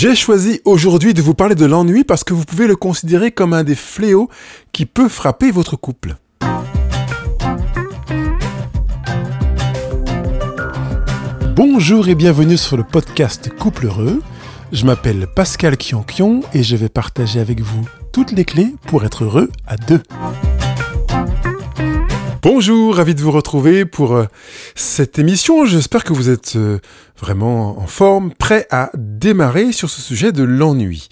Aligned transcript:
J'ai 0.00 0.14
choisi 0.14 0.62
aujourd'hui 0.64 1.12
de 1.12 1.20
vous 1.20 1.34
parler 1.34 1.54
de 1.54 1.66
l'ennui 1.66 2.04
parce 2.04 2.24
que 2.24 2.32
vous 2.32 2.46
pouvez 2.46 2.66
le 2.66 2.74
considérer 2.74 3.32
comme 3.32 3.52
un 3.52 3.64
des 3.64 3.74
fléaux 3.74 4.30
qui 4.72 4.86
peut 4.86 5.10
frapper 5.10 5.50
votre 5.50 5.76
couple. 5.76 6.16
Bonjour 11.54 12.08
et 12.08 12.14
bienvenue 12.14 12.56
sur 12.56 12.78
le 12.78 12.82
podcast 12.82 13.50
Couple 13.58 13.88
Heureux. 13.88 14.22
Je 14.72 14.86
m'appelle 14.86 15.26
Pascal 15.36 15.76
Kionkion 15.76 16.44
et 16.54 16.62
je 16.62 16.76
vais 16.76 16.88
partager 16.88 17.38
avec 17.38 17.60
vous 17.60 17.86
toutes 18.10 18.32
les 18.32 18.46
clés 18.46 18.74
pour 18.86 19.04
être 19.04 19.24
heureux 19.24 19.50
à 19.66 19.76
deux. 19.76 20.00
Bonjour, 22.42 22.96
ravi 22.96 23.14
de 23.14 23.20
vous 23.20 23.32
retrouver 23.32 23.84
pour 23.84 24.16
euh, 24.16 24.24
cette 24.74 25.18
émission. 25.18 25.66
J'espère 25.66 26.04
que 26.04 26.14
vous 26.14 26.30
êtes 26.30 26.56
euh, 26.56 26.78
vraiment 27.18 27.78
en 27.78 27.86
forme, 27.86 28.32
prêt 28.32 28.66
à 28.70 28.90
démarrer 28.96 29.72
sur 29.72 29.90
ce 29.90 30.00
sujet 30.00 30.32
de 30.32 30.42
l'ennui. 30.42 31.10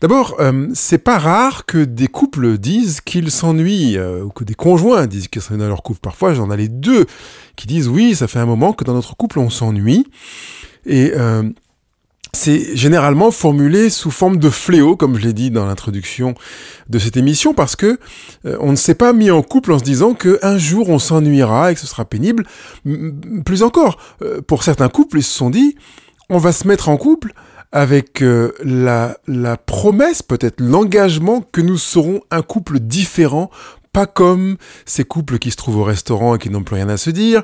D'abord, 0.00 0.36
euh, 0.38 0.68
c'est 0.74 0.98
pas 0.98 1.18
rare 1.18 1.66
que 1.66 1.78
des 1.78 2.06
couples 2.06 2.58
disent 2.58 3.00
qu'ils 3.00 3.32
s'ennuient 3.32 3.98
ou 3.98 4.28
que 4.28 4.44
des 4.44 4.54
conjoints 4.54 5.08
disent 5.08 5.26
qu'ils 5.26 5.42
s'ennuient 5.42 5.62
dans 5.62 5.66
leur 5.66 5.82
couple. 5.82 5.98
Parfois, 6.00 6.32
j'en 6.32 6.48
ai 6.52 6.56
les 6.56 6.68
deux 6.68 7.06
qui 7.56 7.66
disent 7.66 7.88
oui, 7.88 8.14
ça 8.14 8.28
fait 8.28 8.38
un 8.38 8.46
moment 8.46 8.72
que 8.72 8.84
dans 8.84 8.94
notre 8.94 9.16
couple 9.16 9.40
on 9.40 9.50
s'ennuie. 9.50 10.06
Et 10.86 11.12
c'est 12.38 12.76
généralement 12.76 13.32
formulé 13.32 13.90
sous 13.90 14.12
forme 14.12 14.36
de 14.36 14.48
fléau, 14.48 14.94
comme 14.94 15.18
je 15.18 15.26
l'ai 15.26 15.32
dit 15.32 15.50
dans 15.50 15.66
l'introduction 15.66 16.34
de 16.88 16.98
cette 17.00 17.16
émission, 17.16 17.52
parce 17.52 17.74
que 17.74 17.98
euh, 18.46 18.56
on 18.60 18.70
ne 18.70 18.76
s'est 18.76 18.94
pas 18.94 19.12
mis 19.12 19.32
en 19.32 19.42
couple 19.42 19.72
en 19.72 19.78
se 19.78 19.84
disant 19.84 20.14
qu'un 20.14 20.56
jour 20.56 20.88
on 20.88 21.00
s'ennuiera 21.00 21.72
et 21.72 21.74
que 21.74 21.80
ce 21.80 21.86
sera 21.88 22.04
pénible. 22.04 22.46
Plus 23.44 23.64
encore, 23.64 23.98
euh, 24.22 24.40
pour 24.40 24.62
certains 24.62 24.88
couples, 24.88 25.18
ils 25.18 25.24
se 25.24 25.34
sont 25.34 25.50
dit, 25.50 25.74
on 26.30 26.38
va 26.38 26.52
se 26.52 26.68
mettre 26.68 26.88
en 26.88 26.96
couple 26.96 27.32
avec 27.72 28.22
euh, 28.22 28.52
la, 28.62 29.18
la 29.26 29.56
promesse, 29.56 30.22
peut-être 30.22 30.60
l'engagement 30.60 31.40
que 31.40 31.60
nous 31.60 31.76
serons 31.76 32.20
un 32.30 32.42
couple 32.42 32.78
différent 32.78 33.50
pas 33.92 34.06
comme 34.06 34.58
ces 34.84 35.04
couples 35.04 35.38
qui 35.38 35.50
se 35.50 35.56
trouvent 35.56 35.78
au 35.78 35.84
restaurant 35.84 36.36
et 36.36 36.38
qui 36.38 36.50
n'ont 36.50 36.62
plus 36.62 36.76
rien 36.76 36.88
à 36.88 36.96
se 36.96 37.10
dire, 37.10 37.42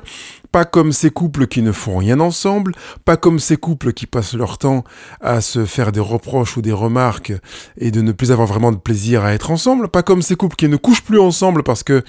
pas 0.55 0.63
comme 0.63 0.93
ces 0.93 1.09
couples 1.09 1.47
qui 1.47 1.61
ne 1.61 1.73
font 1.73 1.97
rien 1.97 2.21
ensemble, 2.21 2.75
pas 3.03 3.17
comme 3.17 3.39
ces 3.39 3.57
couples 3.57 3.91
qui 3.91 4.05
passent 4.05 4.35
leur 4.35 4.57
temps 4.57 4.85
à 5.19 5.41
se 5.41 5.65
faire 5.65 5.91
des 5.91 5.99
reproches 5.99 6.55
ou 6.55 6.61
des 6.61 6.71
remarques 6.71 7.33
et 7.77 7.91
de 7.91 8.01
ne 8.01 8.13
plus 8.13 8.31
avoir 8.31 8.47
vraiment 8.47 8.71
de 8.71 8.77
plaisir 8.77 9.25
à 9.25 9.33
être 9.33 9.51
ensemble, 9.51 9.89
pas 9.89 10.01
comme 10.01 10.21
ces 10.21 10.37
couples 10.37 10.55
qui 10.55 10.69
ne 10.69 10.77
couchent 10.77 11.03
plus 11.03 11.19
ensemble 11.19 11.61
parce 11.61 11.83
que 11.83 12.03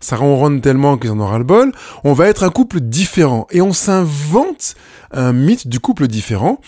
ça 0.00 0.16
ronronne 0.16 0.60
tellement 0.60 0.98
qu'ils 0.98 1.12
en 1.12 1.20
aura 1.20 1.38
le 1.38 1.44
bol. 1.44 1.70
On 2.02 2.12
va 2.12 2.26
être 2.26 2.42
un 2.42 2.50
couple 2.50 2.80
différent 2.80 3.46
et 3.52 3.62
on 3.62 3.72
s'invente 3.72 4.74
un 5.12 5.32
mythe 5.32 5.68
du 5.68 5.78
couple 5.78 6.08
différent 6.08 6.58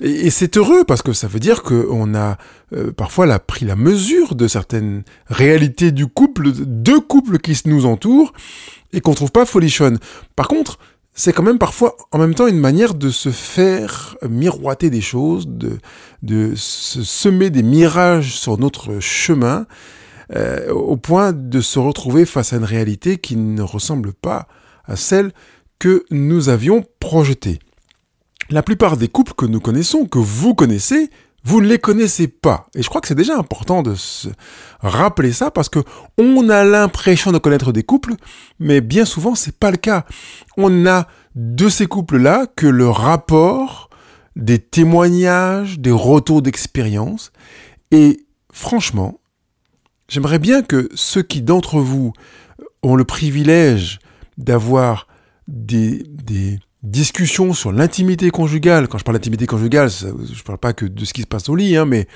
et, 0.00 0.30
c'est 0.30 0.56
heureux 0.56 0.84
parce 0.84 1.02
que 1.02 1.12
ça 1.12 1.26
veut 1.26 1.40
dire 1.40 1.62
qu'on 1.62 2.14
a 2.14 2.38
euh, 2.72 2.92
parfois 2.92 3.26
la, 3.26 3.38
pris 3.38 3.64
la 3.64 3.76
mesure 3.76 4.34
de 4.36 4.46
certaines 4.46 5.02
réalités 5.26 5.90
du 5.90 6.06
couple, 6.06 6.52
deux 6.52 7.00
couples 7.00 7.38
qui 7.38 7.60
nous 7.66 7.84
entourent 7.84 8.32
et 8.92 9.00
qu'on 9.00 9.14
trouve 9.14 9.32
pas 9.32 9.46
folichonne. 9.46 9.98
Par 10.36 10.48
contre, 10.48 10.78
c'est 11.14 11.32
quand 11.32 11.42
même 11.42 11.58
parfois 11.58 11.96
en 12.12 12.18
même 12.18 12.34
temps 12.34 12.46
une 12.46 12.60
manière 12.60 12.94
de 12.94 13.10
se 13.10 13.30
faire 13.30 14.16
miroiter 14.28 14.88
des 14.88 15.00
choses, 15.00 15.48
de, 15.48 15.78
de 16.22 16.54
se 16.54 17.02
semer 17.02 17.50
des 17.50 17.64
mirages 17.64 18.38
sur 18.38 18.58
notre 18.58 19.00
chemin, 19.00 19.66
euh, 20.36 20.70
au 20.72 20.96
point 20.96 21.32
de 21.32 21.60
se 21.60 21.78
retrouver 21.78 22.24
face 22.24 22.52
à 22.52 22.56
une 22.56 22.64
réalité 22.64 23.16
qui 23.18 23.36
ne 23.36 23.62
ressemble 23.62 24.12
pas 24.12 24.46
à 24.84 24.94
celle 24.94 25.32
que 25.78 26.04
nous 26.10 26.50
avions 26.50 26.84
projetée. 27.00 27.58
La 28.50 28.62
plupart 28.62 28.96
des 28.96 29.08
couples 29.08 29.34
que 29.34 29.46
nous 29.46 29.60
connaissons, 29.60 30.06
que 30.06 30.18
vous 30.18 30.54
connaissez, 30.54 31.10
vous 31.44 31.60
ne 31.60 31.66
les 31.66 31.78
connaissez 31.78 32.28
pas. 32.28 32.66
Et 32.74 32.82
je 32.82 32.88
crois 32.88 33.00
que 33.00 33.08
c'est 33.08 33.14
déjà 33.14 33.36
important 33.36 33.82
de 33.82 33.94
se 33.94 34.28
rappeler 34.80 35.32
ça 35.32 35.50
parce 35.50 35.68
que 35.68 35.80
on 36.18 36.48
a 36.48 36.64
l'impression 36.64 37.32
de 37.32 37.38
connaître 37.38 37.72
des 37.72 37.82
couples, 37.82 38.14
mais 38.58 38.80
bien 38.80 39.04
souvent 39.04 39.34
c'est 39.34 39.56
pas 39.56 39.70
le 39.70 39.76
cas. 39.76 40.04
On 40.56 40.70
n'a 40.70 41.06
de 41.34 41.68
ces 41.68 41.86
couples-là 41.86 42.46
que 42.56 42.66
le 42.66 42.88
rapport, 42.88 43.88
des 44.36 44.58
témoignages, 44.58 45.78
des 45.78 45.90
retours 45.90 46.42
d'expérience. 46.42 47.32
Et 47.90 48.26
franchement, 48.52 49.20
j'aimerais 50.08 50.38
bien 50.38 50.62
que 50.62 50.88
ceux 50.94 51.22
qui 51.22 51.42
d'entre 51.42 51.80
vous 51.80 52.12
ont 52.82 52.96
le 52.96 53.04
privilège 53.04 54.00
d'avoir 54.36 55.06
des 55.46 56.04
discussion 56.90 57.52
sur 57.52 57.72
l'intimité 57.72 58.30
conjugale. 58.30 58.88
Quand 58.88 58.98
je 58.98 59.04
parle 59.04 59.18
d'intimité 59.18 59.46
conjugale, 59.46 59.90
je 59.90 60.06
ne 60.06 60.42
parle 60.44 60.58
pas 60.58 60.72
que 60.72 60.86
de 60.86 61.04
ce 61.04 61.12
qui 61.12 61.22
se 61.22 61.26
passe 61.26 61.48
au 61.48 61.56
lit, 61.56 61.76
hein, 61.76 61.84
mais 61.84 62.06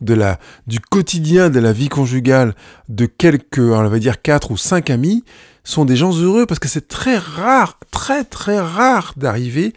de 0.00 0.14
la, 0.14 0.38
du 0.66 0.80
quotidien 0.80 1.50
de 1.50 1.60
la 1.60 1.72
vie 1.72 1.88
conjugale 1.88 2.54
de 2.88 3.06
quelques, 3.06 3.58
on 3.58 3.88
va 3.88 3.98
dire 3.98 4.22
quatre 4.22 4.50
ou 4.50 4.56
cinq 4.56 4.90
amis, 4.90 5.24
sont 5.64 5.84
des 5.84 5.96
gens 5.96 6.12
heureux 6.12 6.46
parce 6.46 6.58
que 6.58 6.68
c'est 6.68 6.88
très 6.88 7.18
rare, 7.18 7.78
très 7.90 8.24
très 8.24 8.58
rare 8.58 9.14
d'arriver 9.16 9.72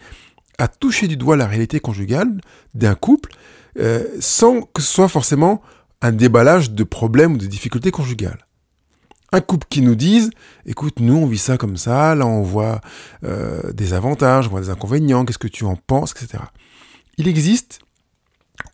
à 0.58 0.68
toucher 0.68 1.06
du 1.06 1.16
doigt 1.16 1.36
la 1.36 1.46
réalité 1.46 1.80
conjugale 1.80 2.40
d'un 2.74 2.94
couple 2.94 3.30
euh, 3.78 4.04
sans 4.20 4.62
que 4.62 4.80
ce 4.80 4.88
soit 4.88 5.08
forcément 5.08 5.60
un 6.02 6.12
déballage 6.12 6.70
de 6.70 6.82
problèmes 6.82 7.34
ou 7.34 7.38
de 7.38 7.46
difficultés 7.46 7.90
conjugales 7.90 8.45
un 9.32 9.40
couple 9.40 9.66
qui 9.68 9.82
nous 9.82 9.94
dise, 9.94 10.30
écoute, 10.64 11.00
nous 11.00 11.16
on 11.16 11.26
vit 11.26 11.38
ça 11.38 11.56
comme 11.56 11.76
ça, 11.76 12.14
là 12.14 12.26
on 12.26 12.42
voit 12.42 12.80
euh, 13.24 13.72
des 13.72 13.92
avantages, 13.92 14.46
on 14.46 14.50
voit 14.50 14.60
des 14.60 14.70
inconvénients, 14.70 15.24
qu'est-ce 15.24 15.38
que 15.38 15.48
tu 15.48 15.64
en 15.64 15.76
penses, 15.76 16.12
etc. 16.12 16.44
Il 17.18 17.28
existe, 17.28 17.80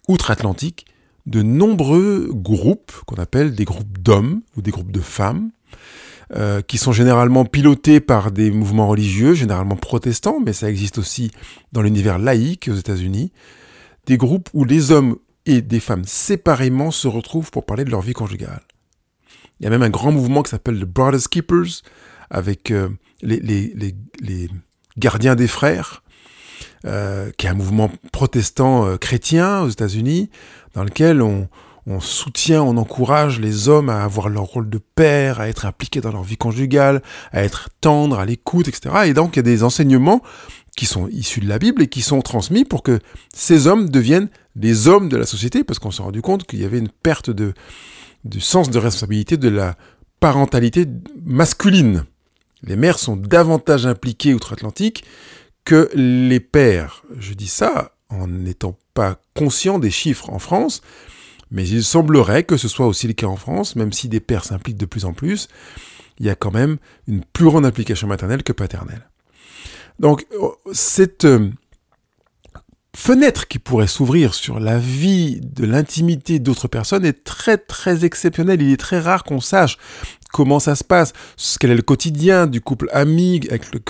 outre-Atlantique, 0.09 0.87
de 1.27 1.43
nombreux 1.43 2.31
groupes 2.33 2.93
qu'on 3.07 3.17
appelle 3.17 3.55
des 3.55 3.65
groupes 3.65 3.99
d'hommes 3.99 4.43
ou 4.57 4.63
des 4.63 4.73
groupes 4.73 4.93
de 4.93 5.01
femmes, 5.01 5.51
euh, 6.35 6.63
qui 6.63 6.79
sont 6.79 6.93
généralement 6.93 7.45
pilotés 7.45 8.01
par 8.01 8.33
des 8.33 8.51
mouvements 8.51 8.89
religieux, 8.89 9.35
généralement 9.35 9.77
protestants, 9.77 10.41
mais 10.45 10.53
ça 10.53 10.71
existe 10.71 10.99
aussi 10.99 11.31
dans 11.73 11.83
l'univers 11.83 12.19
laïque 12.19 12.69
aux 12.73 12.77
États-Unis, 12.77 13.33
des 14.07 14.17
groupes 14.17 14.49
où 14.55 14.65
les 14.65 14.91
hommes 14.91 15.17
et 15.47 15.61
des 15.61 15.81
femmes 15.81 16.05
séparément 16.05 16.91
se 16.91 17.07
retrouvent 17.07 17.51
pour 17.51 17.67
parler 17.67 17.85
de 17.85 17.91
leur 17.91 18.01
vie 18.01 18.15
conjugale. 18.15 18.63
Il 19.63 19.67
y 19.67 19.69
a 19.69 19.71
même 19.71 19.85
un 19.85 19.91
grand 19.91 20.11
mouvement 20.11 20.43
qui 20.43 20.51
s'appelle 20.51 20.77
le 20.77 20.87
Brothers 20.87 21.29
Keepers, 21.31 21.83
avec 22.31 22.73
euh, 22.73 22.89
les, 23.23 24.49
gardiens 24.99 25.37
des 25.37 25.47
frères, 25.47 26.03
euh, 26.85 27.31
qui 27.39 27.47
est 27.47 27.51
un 27.51 27.55
mouvement 27.55 27.89
protestant 28.11 28.87
euh, 28.87 28.97
chrétien 28.97 29.61
aux 29.61 29.69
États-Unis, 29.69 30.31
dans 30.75 30.83
lequel 30.83 31.23
on, 31.23 31.49
on, 31.87 32.01
soutient, 32.01 32.61
on 32.61 32.77
encourage 32.77 33.39
les 33.39 33.69
hommes 33.69 33.89
à 33.89 34.03
avoir 34.03 34.29
leur 34.29 34.43
rôle 34.43 34.69
de 34.69 34.81
père, 34.97 35.39
à 35.39 35.49
être 35.49 35.65
impliqués 35.65 36.01
dans 36.01 36.11
leur 36.11 36.25
vie 36.25 36.37
conjugale, 36.37 37.01
à 37.31 37.45
être 37.45 37.69
tendres, 37.81 38.19
à 38.19 38.25
l'écoute, 38.25 38.67
etc. 38.67 38.97
Et 39.05 39.15
donc 39.15 39.37
il 39.37 39.39
y 39.39 39.41
a 39.41 39.45
des 39.45 39.63
enseignements 39.63 40.23
qui 40.77 40.87
sont 40.87 41.07
issus 41.07 41.39
de 41.39 41.49
la 41.49 41.61
Bible 41.61 41.83
et 41.83 41.87
qui 41.87 42.03
sont 42.03 42.21
transmis 42.21 42.65
pour 42.65 42.83
que 42.83 42.99
ces 43.33 43.69
hommes 43.69 43.91
deviennent 43.91 44.29
les 44.57 44.89
hommes 44.89 45.09
de 45.09 45.17
la 45.17 45.27
société, 45.27 45.63
parce 45.63 45.79
qu'on 45.79 45.93
s'est 45.93 46.03
rendu 46.03 46.21
compte 46.21 46.47
qu'il 46.49 46.61
y 46.61 46.65
avait 46.65 46.79
une 46.79 46.89
perte 46.89 47.31
de, 47.31 47.55
du 48.25 48.41
sens 48.41 48.71
de 48.71 48.79
responsabilité 48.79 49.37
de 49.37 49.49
la 49.49 49.77
parentalité 50.21 50.87
masculine. 51.25 52.05
Les 52.63 52.77
mères 52.77 52.99
sont 52.99 53.17
davantage 53.17 53.87
impliquées 53.87 54.35
outre-Atlantique 54.35 55.05
que 55.65 55.91
les 55.95 56.41
pères. 56.41 57.03
Je 57.19 57.35
dis 57.35 57.49
ça 57.49 57.93
en 58.09 58.29
n'étant 58.29 58.79
pas 58.95 59.21
conscient 59.35 59.79
des 59.79 59.91
chiffres 59.91 60.31
en 60.31 60.39
France, 60.39 60.83
mais 61.51 61.67
il 61.69 61.83
semblerait 61.83 62.45
que 62.45 62.57
ce 62.57 62.69
soit 62.69 62.87
aussi 62.87 63.07
le 63.07 63.15
cas 63.15 63.27
en 63.27 63.37
France, 63.37 63.75
même 63.77 63.93
si 63.93 64.09
des 64.09 64.21
pères 64.21 64.45
s'impliquent 64.45 64.77
de 64.77 64.87
plus 64.87 65.05
en 65.05 65.13
plus, 65.13 65.49
il 66.19 66.27
y 66.27 66.31
a 66.31 66.35
quand 66.35 66.53
même 66.53 66.79
une 67.09 67.25
plus 67.25 67.47
grande 67.47 67.67
implication 67.67 68.07
maternelle 68.07 68.43
que 68.43 68.53
paternelle. 68.53 69.09
Donc 69.99 70.27
cette 70.73 71.25
euh, 71.25 71.51
fenêtre 72.97 73.49
qui 73.49 73.59
pourrait 73.59 73.87
s'ouvrir 73.87 74.35
sur 74.35 74.61
la 74.61 74.79
vie 74.79 75.41
de 75.43 75.65
l'intimité 75.65 76.39
d'autres 76.39 76.69
personnes 76.69 77.05
est 77.05 77.25
très 77.25 77.57
très 77.57 78.05
exceptionnelle. 78.05 78.61
Il 78.61 78.73
est 78.73 78.77
très 78.77 79.01
rare 79.01 79.25
qu'on 79.25 79.41
sache 79.41 79.79
comment 80.33 80.59
ça 80.59 80.75
se 80.75 80.83
passe, 80.83 81.13
quel 81.61 81.71
est 81.71 81.77
le 81.77 81.83
quotidien 81.83 82.47
du 82.47 82.61
couple 82.61 82.89
ami 82.93 83.41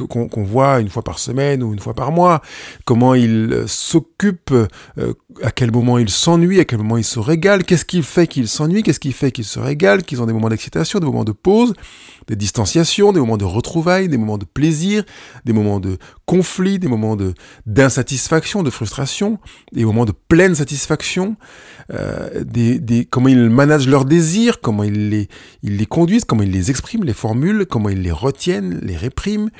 qu'on 0.09 0.43
voit 0.43 0.81
une 0.81 0.89
fois 0.89 1.03
par 1.03 1.19
semaine 1.19 1.63
ou 1.63 1.73
une 1.73 1.79
fois 1.79 1.95
par 1.95 2.13
mois, 2.13 2.43
comment 2.85 3.15
il 3.15 3.53
euh, 3.53 3.67
s'occupe, 3.67 4.51
euh, 4.51 5.15
à 5.43 5.53
quel 5.53 5.71
moment 5.71 5.99
il 5.99 6.11
s'ennuie, 6.11 6.61
à 6.61 6.65
quel 6.65 6.79
moment 6.79 6.99
il 6.99 7.05
se 7.05 7.21
régale, 7.21 7.65
qu'est-ce 7.65 7.85
qui 7.85 8.03
fait 8.03 8.27
qu'il 8.27 8.49
s'ennuie, 8.49 8.83
qu'est-ce 8.83 9.01
qui 9.01 9.13
fait 9.13 9.31
qu'il 9.31 9.45
se 9.45 9.61
régale, 9.61 10.03
qu'ils 10.03 10.21
ont 10.21 10.27
des 10.27 10.33
moments 10.33 10.49
d'excitation, 10.49 10.99
des 10.99 11.07
moments 11.07 11.25
de 11.25 11.33
pause, 11.33 11.75
des 12.27 12.37
distanciations, 12.37 13.13
des 13.13 13.21
moments 13.21 13.37
de 13.37 13.45
retrouvailles, 13.45 14.09
des 14.09 14.19
moments 14.19 14.39
de 14.39 14.45
plaisir, 14.45 15.05
des 15.45 15.53
moments 15.53 15.81
de 15.81 15.97
conflit, 16.27 16.79
des 16.79 16.89
moments 16.89 17.17
de 17.17 17.35
d'insatisfaction, 17.67 18.63
de 18.63 18.71
frustration, 18.71 19.39
des 19.73 19.85
moments 19.85 20.05
de 20.05 20.13
pleine 20.13 20.55
satisfaction, 20.55 21.37
euh, 21.93 22.45
des, 22.45 22.79
des, 22.79 23.05
comment 23.05 23.29
ils 23.29 23.51
managent 23.51 23.89
leurs 23.89 24.05
désirs, 24.05 24.61
comment 24.61 24.85
ils 24.85 25.11
les, 25.11 25.29
ils 25.63 25.77
les 25.77 25.87
conduisent, 25.87 26.25
comment 26.25 26.43
ils 26.43 26.51
les 26.51 26.71
expriment, 26.71 27.05
les 27.05 27.13
formulent, 27.13 27.67
comment 27.67 27.89
ils 27.89 28.03
les 28.03 28.13
retiennent, 28.13 28.79
les 28.83 28.97
répriment, 28.97 29.51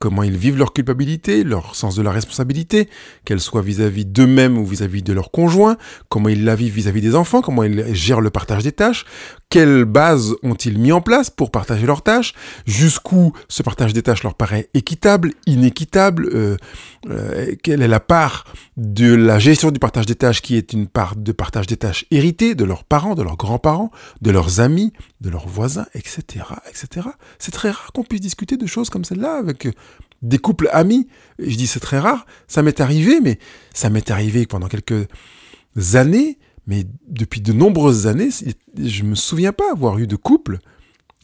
comment 0.00 0.22
ils 0.22 0.36
vivent 0.36 0.56
leur 0.56 0.72
culpabilité, 0.72 1.44
leur 1.44 1.76
sens 1.76 1.94
de 1.94 2.00
la 2.00 2.10
responsabilité, 2.10 2.88
qu'elle 3.26 3.38
soit 3.38 3.60
vis-à-vis 3.60 4.06
d'eux-mêmes 4.06 4.56
ou 4.56 4.64
vis-à-vis 4.64 5.02
de 5.02 5.12
leur 5.12 5.30
conjoint, 5.30 5.76
comment 6.08 6.30
ils 6.30 6.42
la 6.42 6.56
vivent 6.56 6.72
vis-à-vis 6.72 7.02
des 7.02 7.14
enfants, 7.14 7.42
comment 7.42 7.64
ils 7.64 7.94
gèrent 7.94 8.22
le 8.22 8.30
partage 8.30 8.62
des 8.62 8.72
tâches, 8.72 9.04
quelles 9.50 9.84
bases 9.84 10.34
ont-ils 10.42 10.78
mis 10.78 10.90
en 10.90 11.02
place 11.02 11.28
pour 11.28 11.50
partager 11.50 11.84
leurs 11.84 12.00
tâches, 12.00 12.32
jusqu'où 12.64 13.34
ce 13.48 13.62
partage 13.62 13.92
des 13.92 14.02
tâches 14.02 14.22
leur 14.22 14.34
paraît 14.34 14.70
équitable, 14.72 15.32
inéquitable, 15.44 16.30
euh, 16.32 16.56
euh, 17.10 17.54
quelle 17.62 17.82
est 17.82 17.88
la 17.88 18.00
part 18.00 18.44
de 18.78 19.14
la 19.14 19.38
gestion 19.38 19.70
du 19.70 19.78
partage 19.78 20.06
des 20.06 20.14
tâches 20.14 20.40
qui 20.40 20.56
est 20.56 20.72
une 20.72 20.86
part 20.86 21.14
de 21.14 21.32
partage 21.32 21.66
des 21.66 21.76
tâches 21.76 22.06
héritée 22.10 22.54
de 22.54 22.64
leurs 22.64 22.84
parents, 22.84 23.14
de 23.14 23.22
leurs 23.22 23.36
grands-parents, 23.36 23.90
de 24.22 24.30
leurs 24.30 24.60
amis, 24.60 24.94
de 25.20 25.28
leurs 25.28 25.48
voisins, 25.48 25.86
etc., 25.92 26.44
etc. 26.68 27.08
C'est 27.38 27.50
très 27.50 27.70
rare 27.70 27.90
qu'on 27.92 28.04
puisse 28.04 28.22
discuter 28.22 28.56
de 28.56 28.66
choses 28.66 28.88
comme 28.88 29.04
celle-là 29.04 29.36
avec 29.36 29.68
des 30.22 30.38
couples 30.38 30.68
amis. 30.72 31.08
Je 31.38 31.56
dis 31.56 31.66
c'est 31.66 31.80
très 31.80 31.98
rare, 31.98 32.26
ça 32.48 32.62
m'est 32.62 32.80
arrivé, 32.80 33.20
mais 33.20 33.38
ça 33.72 33.90
m'est 33.90 34.10
arrivé 34.10 34.46
pendant 34.46 34.68
quelques 34.68 35.08
années, 35.94 36.38
mais 36.66 36.84
depuis 37.08 37.40
de 37.40 37.52
nombreuses 37.52 38.06
années, 38.06 38.30
je 38.78 39.02
me 39.02 39.14
souviens 39.14 39.52
pas 39.52 39.70
avoir 39.72 39.98
eu 39.98 40.06
de 40.06 40.16
couple 40.16 40.58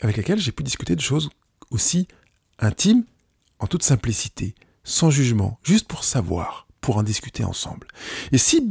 avec 0.00 0.16
lequel 0.16 0.38
j'ai 0.38 0.52
pu 0.52 0.62
discuter 0.62 0.96
de 0.96 1.00
choses 1.00 1.30
aussi 1.70 2.06
intimes, 2.58 3.04
en 3.58 3.66
toute 3.66 3.82
simplicité, 3.82 4.54
sans 4.84 5.10
jugement, 5.10 5.58
juste 5.62 5.88
pour 5.88 6.04
savoir, 6.04 6.66
pour 6.80 6.96
en 6.96 7.02
discuter 7.02 7.44
ensemble. 7.44 7.86
Et 8.32 8.38
si 8.38 8.70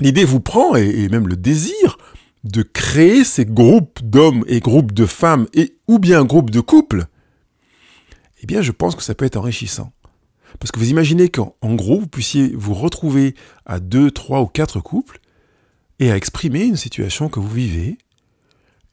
l'idée 0.00 0.24
vous 0.24 0.40
prend, 0.40 0.76
et, 0.76 1.08
même 1.08 1.28
le 1.28 1.36
désir, 1.36 1.98
de 2.44 2.62
créer 2.62 3.24
ces 3.24 3.44
groupes 3.44 4.00
d'hommes 4.02 4.44
et 4.46 4.60
groupes 4.60 4.92
de 4.92 5.06
femmes, 5.06 5.46
et 5.54 5.76
ou 5.88 5.98
bien 5.98 6.24
groupes 6.24 6.50
de 6.50 6.60
couples, 6.60 7.06
eh 8.42 8.46
bien, 8.46 8.62
je 8.62 8.72
pense 8.72 8.96
que 8.96 9.02
ça 9.02 9.14
peut 9.14 9.24
être 9.24 9.36
enrichissant. 9.36 9.92
Parce 10.58 10.70
que 10.70 10.78
vous 10.78 10.90
imaginez 10.90 11.28
qu'en 11.28 11.54
gros, 11.62 12.00
vous 12.00 12.06
puissiez 12.06 12.54
vous 12.54 12.74
retrouver 12.74 13.34
à 13.64 13.80
deux, 13.80 14.10
trois 14.10 14.42
ou 14.42 14.46
quatre 14.46 14.80
couples 14.80 15.20
et 15.98 16.10
à 16.10 16.16
exprimer 16.16 16.64
une 16.64 16.76
situation 16.76 17.28
que 17.28 17.40
vous 17.40 17.48
vivez 17.48 17.96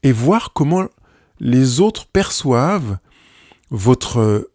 et 0.02 0.12
voir 0.12 0.52
comment 0.52 0.86
les 1.38 1.80
autres 1.80 2.06
perçoivent 2.06 2.98
votre 3.70 4.50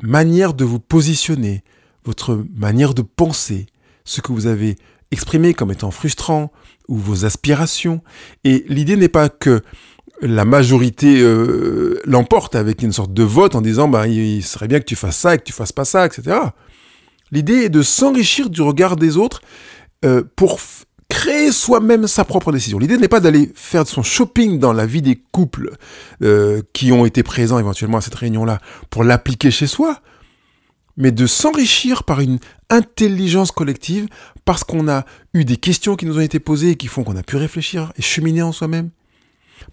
manière 0.00 0.54
de 0.54 0.64
vous 0.64 0.80
positionner, 0.80 1.62
votre 2.04 2.44
manière 2.54 2.94
de 2.94 3.02
penser, 3.02 3.66
ce 4.04 4.20
que 4.20 4.32
vous 4.32 4.46
avez 4.46 4.76
exprimé 5.10 5.54
comme 5.54 5.72
étant 5.72 5.90
frustrant 5.90 6.52
ou 6.86 6.96
vos 6.96 7.24
aspirations. 7.24 8.02
Et 8.44 8.64
l'idée 8.68 8.96
n'est 8.96 9.08
pas 9.08 9.28
que 9.28 9.62
la 10.20 10.44
majorité 10.44 11.20
euh, 11.20 12.00
l'emporte 12.04 12.54
avec 12.54 12.82
une 12.82 12.92
sorte 12.92 13.12
de 13.12 13.22
vote 13.22 13.54
en 13.54 13.60
disant 13.60 13.88
bah, 13.88 14.06
il 14.08 14.42
serait 14.42 14.68
bien 14.68 14.80
que 14.80 14.84
tu 14.84 14.96
fasses 14.96 15.16
ça 15.16 15.34
et 15.34 15.38
que 15.38 15.44
tu 15.44 15.52
fasses 15.52 15.72
pas 15.72 15.84
ça, 15.84 16.06
etc. 16.06 16.36
L'idée 17.30 17.64
est 17.64 17.68
de 17.68 17.82
s'enrichir 17.82 18.50
du 18.50 18.62
regard 18.62 18.96
des 18.96 19.16
autres 19.16 19.42
euh, 20.04 20.22
pour 20.36 20.60
créer 21.08 21.52
soi-même 21.52 22.06
sa 22.06 22.24
propre 22.24 22.52
décision. 22.52 22.78
L'idée 22.78 22.98
n'est 22.98 23.08
pas 23.08 23.20
d'aller 23.20 23.50
faire 23.54 23.86
son 23.86 24.02
shopping 24.02 24.58
dans 24.58 24.72
la 24.72 24.86
vie 24.86 25.02
des 25.02 25.16
couples 25.16 25.72
euh, 26.22 26.62
qui 26.72 26.92
ont 26.92 27.06
été 27.06 27.22
présents 27.22 27.58
éventuellement 27.58 27.98
à 27.98 28.02
cette 28.02 28.14
réunion-là 28.14 28.60
pour 28.90 29.04
l'appliquer 29.04 29.50
chez 29.50 29.66
soi, 29.66 30.00
mais 30.96 31.12
de 31.12 31.26
s'enrichir 31.26 32.04
par 32.04 32.20
une 32.20 32.38
intelligence 32.70 33.52
collective 33.52 34.08
parce 34.44 34.64
qu'on 34.64 34.88
a 34.88 35.04
eu 35.32 35.44
des 35.44 35.56
questions 35.56 35.96
qui 35.96 36.06
nous 36.06 36.18
ont 36.18 36.22
été 36.22 36.40
posées 36.40 36.70
et 36.70 36.76
qui 36.76 36.88
font 36.88 37.04
qu'on 37.04 37.16
a 37.16 37.22
pu 37.22 37.36
réfléchir 37.36 37.92
et 37.96 38.02
cheminer 38.02 38.42
en 38.42 38.52
soi-même 38.52 38.90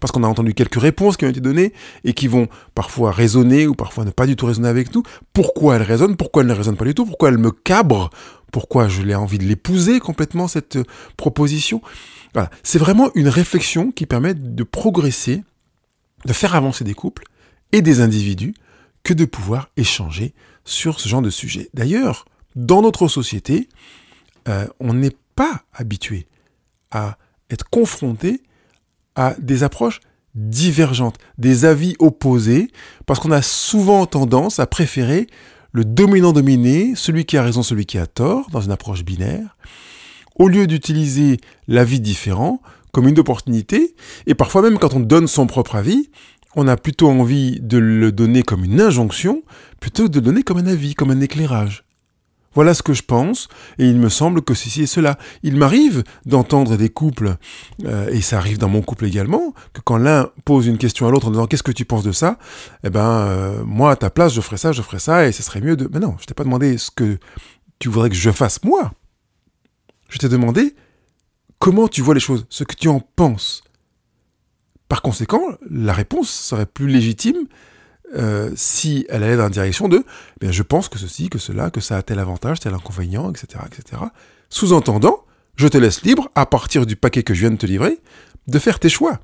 parce 0.00 0.12
qu'on 0.12 0.24
a 0.24 0.28
entendu 0.28 0.54
quelques 0.54 0.80
réponses 0.80 1.16
qui 1.16 1.24
ont 1.24 1.28
été 1.28 1.40
données 1.40 1.72
et 2.04 2.12
qui 2.12 2.28
vont 2.28 2.48
parfois 2.74 3.12
résonner 3.12 3.66
ou 3.66 3.74
parfois 3.74 4.04
ne 4.04 4.10
pas 4.10 4.26
du 4.26 4.36
tout 4.36 4.46
résonner 4.46 4.68
avec 4.68 4.94
nous. 4.94 5.02
Pourquoi 5.32 5.76
elles 5.76 5.82
résonnent? 5.82 6.16
Pourquoi 6.16 6.42
elles 6.42 6.48
ne 6.48 6.54
résonnent 6.54 6.76
pas 6.76 6.84
du 6.84 6.94
tout? 6.94 7.06
Pourquoi 7.06 7.28
elles 7.28 7.38
me 7.38 7.50
cabrent? 7.50 8.10
Pourquoi 8.52 8.88
je 8.88 9.02
l'ai 9.02 9.14
envie 9.14 9.38
de 9.38 9.44
l'épouser 9.44 10.00
complètement, 10.00 10.48
cette 10.48 10.76
euh, 10.76 10.84
proposition? 11.16 11.82
Voilà. 12.32 12.50
C'est 12.62 12.78
vraiment 12.78 13.10
une 13.14 13.28
réflexion 13.28 13.90
qui 13.90 14.06
permet 14.06 14.34
de 14.34 14.62
progresser, 14.62 15.42
de 16.24 16.32
faire 16.32 16.54
avancer 16.54 16.84
des 16.84 16.94
couples 16.94 17.24
et 17.72 17.82
des 17.82 18.00
individus 18.00 18.54
que 19.02 19.14
de 19.14 19.24
pouvoir 19.24 19.70
échanger 19.76 20.34
sur 20.64 21.00
ce 21.00 21.08
genre 21.08 21.22
de 21.22 21.30
sujet. 21.30 21.68
D'ailleurs, 21.74 22.24
dans 22.54 22.82
notre 22.82 23.08
société, 23.08 23.68
euh, 24.48 24.66
on 24.80 24.94
n'est 24.94 25.16
pas 25.34 25.62
habitué 25.72 26.26
à 26.90 27.18
être 27.50 27.68
confronté 27.68 28.42
à 29.16 29.34
des 29.38 29.64
approches 29.64 30.00
divergentes, 30.34 31.16
des 31.38 31.64
avis 31.64 31.96
opposés, 31.98 32.70
parce 33.06 33.18
qu'on 33.18 33.32
a 33.32 33.42
souvent 33.42 34.06
tendance 34.06 34.60
à 34.60 34.66
préférer 34.66 35.26
le 35.72 35.84
dominant-dominé, 35.84 36.94
celui 36.94 37.24
qui 37.24 37.36
a 37.36 37.42
raison, 37.42 37.62
celui 37.62 37.86
qui 37.86 37.98
a 37.98 38.06
tort, 38.06 38.48
dans 38.50 38.60
une 38.60 38.70
approche 38.70 39.04
binaire, 39.04 39.56
au 40.36 40.48
lieu 40.48 40.66
d'utiliser 40.66 41.38
l'avis 41.66 42.00
différent 42.00 42.60
comme 42.92 43.08
une 43.08 43.18
opportunité, 43.18 43.94
et 44.26 44.34
parfois 44.34 44.62
même 44.62 44.78
quand 44.78 44.94
on 44.94 45.00
donne 45.00 45.26
son 45.26 45.46
propre 45.46 45.76
avis, 45.76 46.10
on 46.54 46.68
a 46.68 46.76
plutôt 46.76 47.10
envie 47.10 47.60
de 47.60 47.76
le 47.76 48.12
donner 48.12 48.42
comme 48.42 48.64
une 48.64 48.80
injonction, 48.80 49.42
plutôt 49.80 50.04
que 50.04 50.08
de 50.08 50.18
le 50.20 50.24
donner 50.24 50.42
comme 50.42 50.58
un 50.58 50.66
avis, 50.66 50.94
comme 50.94 51.10
un 51.10 51.20
éclairage. 51.20 51.85
Voilà 52.56 52.72
ce 52.72 52.82
que 52.82 52.94
je 52.94 53.02
pense, 53.02 53.48
et 53.78 53.86
il 53.86 53.98
me 53.98 54.08
semble 54.08 54.40
que 54.40 54.54
ceci 54.54 54.82
et 54.82 54.86
cela. 54.86 55.18
Il 55.42 55.56
m'arrive 55.56 56.02
d'entendre 56.24 56.76
des 56.76 56.88
couples, 56.88 57.36
euh, 57.84 58.08
et 58.08 58.22
ça 58.22 58.38
arrive 58.38 58.56
dans 58.56 58.70
mon 58.70 58.80
couple 58.80 59.04
également, 59.04 59.52
que 59.74 59.82
quand 59.82 59.98
l'un 59.98 60.30
pose 60.46 60.66
une 60.66 60.78
question 60.78 61.06
à 61.06 61.10
l'autre 61.10 61.28
en 61.28 61.32
disant 61.32 61.46
qu'est-ce 61.46 61.62
que 61.62 61.70
tu 61.70 61.84
penses 61.84 62.02
de 62.02 62.12
ça, 62.12 62.38
eh 62.82 62.88
ben 62.88 63.04
euh, 63.04 63.62
moi 63.64 63.90
à 63.90 63.96
ta 63.96 64.08
place 64.08 64.32
je 64.32 64.40
ferais 64.40 64.56
ça, 64.56 64.72
je 64.72 64.80
ferais 64.80 64.98
ça, 64.98 65.26
et 65.26 65.32
ce 65.32 65.42
serait 65.42 65.60
mieux 65.60 65.76
de. 65.76 65.86
Mais 65.92 66.00
non, 66.00 66.16
je 66.18 66.24
t'ai 66.24 66.32
pas 66.32 66.44
demandé 66.44 66.78
ce 66.78 66.90
que 66.90 67.18
tu 67.78 67.90
voudrais 67.90 68.08
que 68.08 68.16
je 68.16 68.30
fasse 68.30 68.64
moi. 68.64 68.90
Je 70.08 70.16
t'ai 70.16 70.30
demandé 70.30 70.74
comment 71.58 71.88
tu 71.88 72.00
vois 72.00 72.14
les 72.14 72.20
choses, 72.20 72.46
ce 72.48 72.64
que 72.64 72.74
tu 72.74 72.88
en 72.88 73.00
penses. 73.00 73.62
Par 74.88 75.02
conséquent, 75.02 75.42
la 75.70 75.92
réponse 75.92 76.30
serait 76.30 76.64
plus 76.64 76.86
légitime 76.86 77.36
euh, 78.14 78.50
si 78.54 79.06
elle 79.08 79.22
allait 79.22 79.36
dans 79.36 79.44
la 79.44 79.50
direction 79.50 79.88
de 79.88 80.04
eh 80.06 80.40
bien, 80.40 80.52
je 80.52 80.62
pense 80.62 80.88
que 80.88 80.98
ceci, 80.98 81.28
que 81.28 81.38
cela, 81.38 81.70
que 81.70 81.80
ça 81.80 81.96
a 81.96 82.02
tel 82.02 82.18
avantage, 82.18 82.60
tel 82.60 82.74
inconvénient, 82.74 83.30
etc. 83.30 83.64
etc. 83.66 84.02
Sous-entendant, 84.48 85.24
je 85.56 85.68
te 85.68 85.78
laisse 85.78 86.02
libre, 86.02 86.28
à 86.34 86.46
partir 86.46 86.86
du 86.86 86.96
paquet 86.96 87.22
que 87.22 87.34
je 87.34 87.40
viens 87.40 87.50
de 87.50 87.56
te 87.56 87.66
livrer, 87.66 87.98
de 88.46 88.58
faire 88.58 88.78
tes 88.78 88.88
choix. 88.88 89.20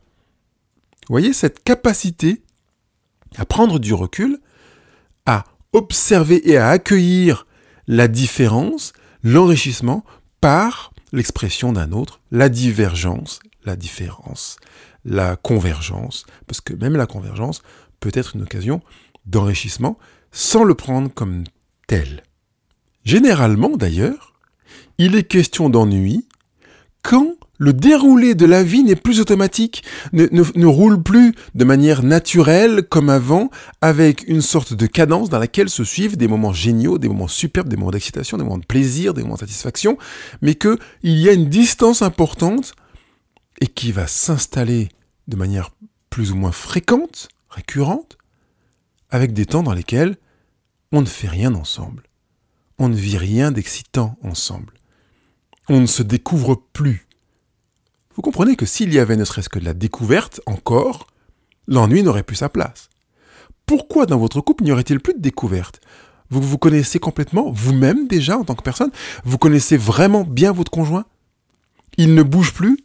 Vous 1.09 1.15
voyez 1.15 1.33
cette 1.33 1.63
capacité 1.63 2.43
à 3.37 3.45
prendre 3.45 3.79
du 3.79 3.95
recul, 3.95 4.39
à 5.27 5.45
observer 5.73 6.51
et 6.51 6.57
à 6.57 6.69
accueillir 6.69 7.47
la 7.87 8.09
différence, 8.09 8.93
l'enrichissement 9.23 10.05
par 10.41 10.93
l'expression 11.13 11.73
d'un 11.73 11.93
autre, 11.93 12.21
la 12.31 12.49
divergence, 12.49 13.41
la 13.65 13.77
différence, 13.77 14.57
la 15.05 15.37
convergence, 15.37 16.25
parce 16.47 16.61
que 16.61 16.75
même 16.75 16.97
la 16.97 17.07
convergence 17.07 17.63
peut 18.03 18.11
être 18.13 18.37
une 18.37 18.43
occasion 18.43 18.83
d'enrichissement 19.25 19.97
sans 20.33 20.65
le 20.65 20.75
prendre 20.75 21.11
comme 21.13 21.45
tel. 21.87 22.25
Généralement 23.05 23.77
d'ailleurs, 23.77 24.35
il 24.99 25.15
est 25.17 25.23
question 25.23 25.71
d'ennui 25.71 26.27
quand 27.03 27.35
le 27.59 27.73
déroulé 27.73 28.35
de 28.35 28.45
la 28.45 28.65
vie 28.65 28.83
n'est 28.83 28.97
plus 28.97 29.21
automatique, 29.21 29.85
ne, 30.13 30.67
roule 30.67 31.01
plus 31.01 31.33
de 31.55 31.65
manière 31.65 32.03
naturelle 32.03 32.83
comme 32.89 33.09
avant, 33.09 33.51
avec 33.81 34.25
une 34.27 34.41
sorte 34.41 34.75
de 34.75 34.87
cadence 34.87 35.29
dans 35.29 35.39
laquelle 35.39 35.69
se 35.69 35.85
suivent 35.85 36.17
des 36.17 36.27
moments 36.27 36.53
géniaux, 36.53 36.99
des 36.99 37.07
moments 37.07 37.29
superbes, 37.29 37.69
des 37.69 37.77
moments 37.77 37.93
d'excitation, 37.93 38.37
des 38.37 38.43
moments 38.43 38.59
de 38.59 38.67
plaisir, 38.67 39.15
des 39.15 39.23
moments 39.23 39.35
de 39.35 39.41
satisfaction, 39.41 39.97
mais 40.41 40.57
qu'il 40.57 40.79
y 41.05 41.29
a 41.29 41.33
une 41.33 41.49
distance 41.49 42.03
importante 42.03 42.75
et 43.61 43.69
qui 43.69 43.93
va 43.93 44.09
s'installer 44.09 44.89
de 45.29 45.37
manière 45.37 45.71
plus 46.11 46.33
ou 46.33 46.35
moins 46.35 46.53
fréquente 46.53 47.29
récurrente, 47.53 48.19
avec 49.11 49.33
des 49.33 49.47
temps 49.47 49.63
dans 49.63 49.75
lesquels 49.75 50.17
on 50.91 51.01
ne 51.01 51.07
fait 51.07 51.29
rien 51.29 51.55
ensemble. 51.55 52.05
On 52.79 52.89
ne 52.89 52.97
vit 52.97 53.19
rien 53.19 53.53
d'excitant 53.53 54.17
ensemble. 54.23 54.75
On 55.69 55.81
ne 55.81 55.87
se 55.87 56.03
découvre 56.03 56.57
plus. 56.73 57.07
Vous 58.15 58.23
comprenez 58.23 58.57
que 58.57 58.67
s'il 58.67 58.93
y 58.93 58.99
avait 58.99 59.17
ne 59.17 59.25
serait-ce 59.25 59.49
que 59.49 59.59
de 59.59 59.65
la 59.65 59.75
découverte 59.75 60.41
encore, 60.47 61.07
l'ennui 61.69 62.03
n'aurait 62.03 62.25
plus 62.25 62.37
sa 62.37 62.49
place. 62.49 62.89
Pourquoi 63.67 64.07
dans 64.07 64.19
votre 64.19 64.41
couple 64.41 64.65
n'y 64.65 64.73
aurait-il 64.73 65.01
plus 65.01 65.15
de 65.15 65.21
découverte? 65.21 65.81
Vous 66.31 66.41
vous 66.41 66.59
connaissez 66.59 66.99
complètement, 66.99 67.51
vous-même 67.53 68.09
déjà 68.09 68.39
en 68.39 68.45
tant 68.45 68.55
que 68.55 68.63
personne? 68.63 68.91
Vous 69.25 69.39
connaissez 69.39 69.77
vraiment 69.77 70.25
bien 70.25 70.53
votre 70.53 70.71
conjoint? 70.71 71.05
Il 71.99 72.15
ne 72.15 72.23
bouge 72.23 72.55
plus? 72.55 72.79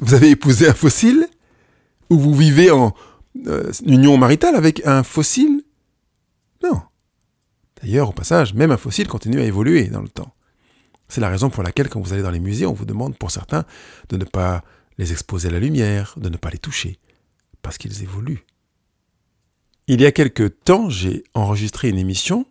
Vous 0.00 0.14
avez 0.14 0.30
épousé 0.30 0.68
un 0.68 0.74
fossile? 0.74 1.28
Ou 2.10 2.18
vous 2.18 2.34
vivez 2.34 2.70
en, 2.70 2.92
euh, 3.46 3.72
union 3.86 4.16
maritale 4.16 4.54
avec 4.54 4.84
un 4.86 5.02
fossile? 5.02 5.62
Non. 6.62 6.82
D'ailleurs, 7.82 8.10
au 8.10 8.12
passage, 8.12 8.54
même 8.54 8.70
un 8.70 8.76
fossile 8.76 9.08
continue 9.08 9.40
à 9.40 9.44
évoluer 9.44 9.88
dans 9.88 10.02
le 10.02 10.08
temps. 10.08 10.34
C'est 11.08 11.20
la 11.20 11.28
raison 11.28 11.50
pour 11.50 11.62
laquelle, 11.62 11.88
quand 11.88 12.00
vous 12.00 12.12
allez 12.12 12.22
dans 12.22 12.30
les 12.30 12.40
musées, 12.40 12.66
on 12.66 12.72
vous 12.72 12.86
demande 12.86 13.16
pour 13.16 13.30
certains 13.30 13.64
de 14.08 14.16
ne 14.16 14.24
pas 14.24 14.64
les 14.96 15.12
exposer 15.12 15.48
à 15.48 15.50
la 15.50 15.60
lumière, 15.60 16.14
de 16.16 16.28
ne 16.28 16.36
pas 16.36 16.50
les 16.50 16.58
toucher, 16.58 16.98
parce 17.62 17.78
qu'ils 17.78 18.02
évoluent. 18.02 18.44
Il 19.86 20.00
y 20.00 20.06
a 20.06 20.12
quelque 20.12 20.48
temps, 20.48 20.88
j'ai 20.88 21.24
enregistré 21.34 21.90
une 21.90 21.98
émission, 21.98 22.46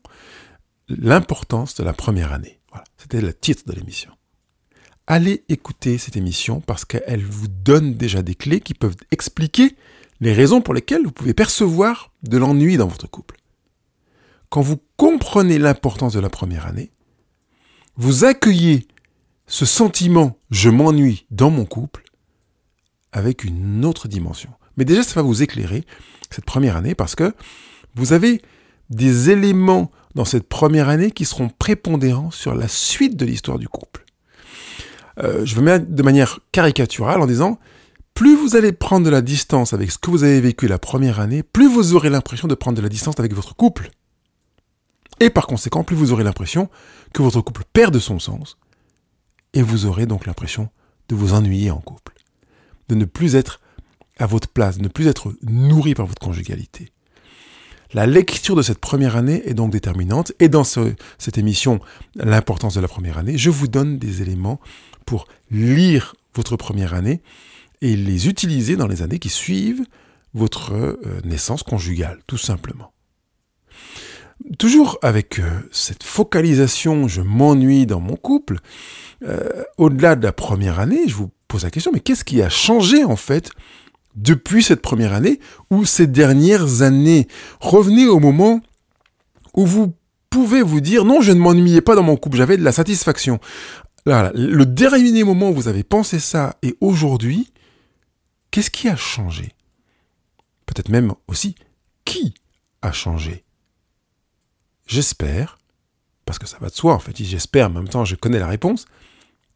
L'importance 0.90 1.76
de 1.76 1.84
la 1.84 1.94
première 1.94 2.34
année. 2.34 2.60
C'était 2.98 3.22
le 3.22 3.34
titre 3.34 3.64
de 3.66 3.74
l'émission. 3.74 4.12
Allez 5.08 5.44
écouter 5.48 5.98
cette 5.98 6.18
émission 6.18 6.62
parce 6.62 6.86
qu'elle 6.86 7.24
vous 7.24 7.48
donne 7.48 7.96
déjà 7.96 8.22
des 8.22 8.36
clés 8.36 8.60
qui 8.60 8.74
peuvent 8.74 8.96
expliquer 9.12 9.76
les 10.20 10.34
raisons 10.34 10.62
pour 10.62 10.74
lesquelles 10.74 11.04
vous 11.04 11.12
pouvez 11.12 11.34
percevoir 11.34 12.12
de 12.24 12.38
l'ennui 12.38 12.78
dans 12.78 12.88
votre 12.88 13.08
couple. 13.08 13.38
Quand 14.50 14.62
vous 14.62 14.78
comprenez 14.98 15.58
l'importance 15.58 16.14
de 16.14 16.20
la 16.20 16.30
première 16.30 16.68
année, 16.68 16.92
vous 17.96 18.26
accueillez 18.26 18.88
ce 19.48 19.66
sentiment 19.66 20.38
je 20.52 20.70
m'ennuie 20.70 21.26
dans 21.32 21.50
mon 21.50 21.66
couple 21.66 22.04
avec 23.12 23.44
une 23.44 23.86
autre 23.86 24.08
dimension. 24.08 24.50
Mais 24.78 24.86
déjà, 24.86 25.04
ça 25.04 25.16
va 25.16 25.22
vous 25.22 25.44
éclairer 25.44 25.86
cette 26.30 26.46
première 26.46 26.78
année 26.78 26.96
parce 26.96 27.16
que 27.16 27.34
vous 27.96 28.14
avez 28.14 28.42
des 28.90 29.30
éléments 29.30 29.92
dans 30.16 30.26
cette 30.26 30.48
première 30.48 30.90
année 30.90 31.12
qui 31.12 31.26
seront 31.26 31.50
prépondérants 31.50 32.32
sur 32.32 32.56
la 32.56 32.68
suite 32.68 33.18
de 33.18 33.26
l'histoire 33.26 33.60
du 33.60 33.68
couple. 33.68 34.06
Euh, 35.20 35.46
je 35.46 35.56
veux 35.56 35.62
mettre 35.62 35.86
de 35.88 36.04
manière 36.04 36.40
caricaturale 36.52 37.22
en 37.22 37.28
disant, 37.28 37.60
plus 38.14 38.36
vous 38.36 38.56
allez 38.56 38.72
prendre 38.72 39.06
de 39.06 39.12
la 39.12 39.22
distance 39.22 39.74
avec 39.74 39.92
ce 39.92 39.98
que 39.98 40.12
vous 40.12 40.24
avez 40.24 40.40
vécu 40.40 40.68
la 40.68 40.80
première 40.80 41.20
année, 41.20 41.44
plus 41.44 41.68
vous 41.68 41.96
aurez 41.96 42.10
l'impression 42.10 42.48
de 42.48 42.56
prendre 42.56 42.78
de 42.78 42.82
la 42.82 42.90
distance 42.90 43.20
avec 43.20 43.34
votre 43.34 43.56
couple. 43.56 43.90
Et 45.20 45.30
par 45.30 45.48
conséquent, 45.48 45.84
plus 45.84 45.96
vous 45.96 46.12
aurez 46.12 46.24
l'impression 46.24 46.70
que 47.14 47.22
votre 47.22 47.42
couple 47.42 47.64
perd 47.74 47.94
de 47.94 48.00
son 48.00 48.20
sens, 48.20 48.58
et 49.54 49.62
vous 49.62 49.86
aurez 49.86 50.06
donc 50.06 50.26
l'impression 50.26 50.70
de 51.10 51.16
vous 51.16 51.34
ennuyer 51.34 51.72
en 51.72 51.80
couple, 51.80 52.14
de 52.90 52.96
ne 52.96 53.06
plus 53.06 53.36
être 53.36 53.62
à 54.18 54.26
votre 54.26 54.48
place, 54.48 54.78
de 54.78 54.84
ne 54.84 54.88
plus 54.88 55.08
être 55.08 55.34
nourri 55.44 55.96
par 55.96 56.06
votre 56.06 56.22
conjugalité. 56.22 56.92
La 57.94 58.08
lecture 58.08 58.56
de 58.56 58.64
cette 58.64 58.80
première 58.80 59.16
année 59.16 59.44
est 59.46 59.54
donc 59.54 59.72
déterminante, 59.72 60.32
et 60.40 60.50
dans 60.50 60.64
cette 60.64 61.38
émission, 61.38 61.80
l'importance 62.16 62.76
de 62.76 62.82
la 62.82 62.88
première 62.88 63.18
année, 63.18 63.38
je 63.38 63.50
vous 63.50 63.68
donne 63.68 63.98
des 63.98 64.22
éléments 64.22 64.60
pour 65.06 65.28
lire 65.52 66.16
votre 66.36 66.58
première 66.58 66.94
année 66.94 67.22
et 67.84 67.98
les 67.98 68.30
utiliser 68.30 68.78
dans 68.78 68.88
les 68.88 69.02
années 69.02 69.20
qui 69.20 69.30
suivent 69.30 69.84
votre 70.34 70.74
euh, 70.74 71.20
naissance 71.26 71.64
conjugale, 71.64 72.20
tout 72.26 72.38
simplement. 72.38 72.94
Toujours 74.58 74.98
avec 75.02 75.40
euh, 75.40 75.44
cette 75.70 76.02
focalisation, 76.02 77.10
je 77.10 77.22
m'ennuie 77.22 77.86
dans 77.86 78.00
mon 78.00 78.16
couple, 78.16 78.60
euh, 79.28 79.64
au-delà 79.78 80.16
de 80.16 80.24
la 80.24 80.32
première 80.32 80.80
année, 80.80 81.08
je 81.08 81.14
vous 81.14 81.30
pose 81.50 81.64
la 81.64 81.72
question, 81.72 81.92
mais 81.94 82.00
qu'est-ce 82.00 82.24
qui 82.24 82.42
a 82.42 82.50
changé 82.50 83.04
en 83.04 83.18
fait 83.18 83.52
depuis 84.16 84.64
cette 84.64 84.82
première 84.82 85.14
année 85.14 85.42
ou 85.70 85.84
ces 85.84 86.08
dernières 86.08 86.82
années? 86.84 87.28
Revenez 87.60 88.08
au 88.08 88.20
moment 88.20 88.62
où 89.56 89.66
vous 89.66 89.94
pouvez 90.30 90.62
vous 90.62 90.80
dire, 90.80 91.04
non, 91.04 91.20
je 91.20 91.34
ne 91.34 91.40
m'ennuyais 91.40 91.82
pas 91.82 91.96
dans 91.96 92.04
mon 92.04 92.16
couple, 92.16 92.38
j'avais 92.38 92.58
de 92.58 92.64
la 92.64 92.72
satisfaction. 92.72 93.40
le 94.06 94.64
dernier 94.64 95.26
moment 95.26 95.50
où 95.50 95.54
vous 95.54 95.68
avez 95.68 95.84
pensé 95.84 96.20
ça 96.20 96.56
et 96.64 96.76
aujourd'hui, 96.80 97.53
qu'est-ce 98.54 98.70
qui 98.70 98.88
a 98.88 98.96
changé? 98.96 99.52
Peut-être 100.68 100.90
même 100.90 101.14
aussi, 101.28 101.56
qui 102.06 102.36
a 102.84 102.92
changé? 102.92 103.44
J'espère, 104.86 105.60
parce 106.24 106.38
que 106.38 106.46
ça 106.46 106.60
va 106.60 106.70
de 106.70 106.76
soi 106.76 106.94
en 106.94 107.00
fait, 107.00 107.18
j'espère, 107.18 107.68
en 107.68 107.72
même 107.72 107.90
temps 107.90 108.06
je 108.06 108.16
connais 108.16 108.38
la 108.38 108.48
réponse, 108.48 108.86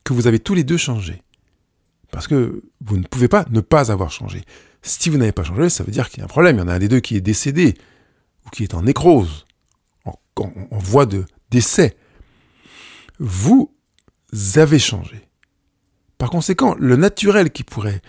que 0.04 0.14
vous 0.14 0.26
avez 0.26 0.40
tous 0.40 0.56
les 0.56 0.64
deux 0.64 0.78
changé. 0.78 1.22
Parce 2.12 2.28
que 2.28 2.64
vous 2.82 2.98
ne 2.98 3.04
pouvez 3.04 3.28
pas 3.28 3.46
ne 3.52 3.62
pas 3.62 3.92
avoir 3.92 4.10
changé. 4.10 4.44
Si 4.82 5.10
vous 5.10 5.18
n'avez 5.18 5.32
pas 5.32 5.44
changé, 5.44 5.70
ça 5.70 5.84
veut 5.84 5.92
dire 5.92 6.10
qu'il 6.10 6.20
y 6.20 6.22
a 6.22 6.26
un 6.26 6.30
problème. 6.30 6.56
Il 6.56 6.60
y 6.60 6.64
en 6.64 6.68
a 6.68 6.74
un 6.74 6.80
des 6.80 6.88
deux 6.88 7.02
qui 7.02 7.16
est 7.16 7.22
décédé, 7.22 7.78
ou 8.46 8.50
qui 8.50 8.64
est 8.64 8.74
en 8.74 8.82
nécrose, 8.82 9.46
en, 10.06 10.18
voie 10.72 11.06
de 11.06 11.26
décès. 11.52 11.98
Vous 13.20 13.76
avez 14.56 14.80
changé. 14.80 15.28
Par 16.18 16.32
conséquent, 16.32 16.76
le 16.80 16.96
naturel 16.96 17.52
qui 17.52 17.64
pourrait 17.64 18.02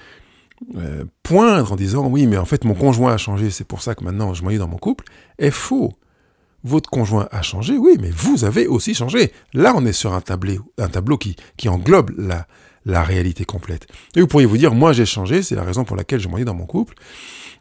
euh, 0.76 1.04
poindre 1.22 1.72
en 1.72 1.76
disant 1.76 2.06
oui, 2.06 2.26
mais 2.26 2.36
en 2.36 2.44
fait 2.44 2.64
mon 2.64 2.74
conjoint 2.74 3.12
a 3.12 3.16
changé, 3.16 3.50
c'est 3.50 3.64
pour 3.64 3.82
ça 3.82 3.94
que 3.94 4.04
maintenant 4.04 4.34
je 4.34 4.42
m'ennuie 4.42 4.58
dans 4.58 4.68
mon 4.68 4.78
couple, 4.78 5.04
est 5.38 5.50
faux? 5.50 5.92
Votre 6.64 6.90
conjoint 6.90 7.28
a 7.30 7.40
changé, 7.40 7.76
oui, 7.78 7.96
mais 8.00 8.10
vous 8.10 8.44
avez 8.44 8.66
aussi 8.66 8.92
changé. 8.92 9.32
Là, 9.54 9.74
on 9.76 9.86
est 9.86 9.92
sur 9.92 10.12
un 10.12 10.20
tableau, 10.20 10.58
un 10.76 10.88
tableau 10.88 11.16
qui, 11.16 11.36
qui 11.56 11.68
englobe 11.68 12.10
la, 12.18 12.48
la 12.84 13.04
réalité 13.04 13.44
complète. 13.44 13.86
Et 14.16 14.20
vous 14.20 14.26
pourriez 14.26 14.46
vous 14.46 14.58
dire, 14.58 14.74
moi 14.74 14.92
j'ai 14.92 15.06
changé, 15.06 15.42
c'est 15.42 15.54
la 15.54 15.62
raison 15.62 15.84
pour 15.84 15.96
laquelle 15.96 16.18
je 16.18 16.28
m'ennuie 16.28 16.44
dans 16.44 16.54
mon 16.54 16.66
couple. 16.66 16.94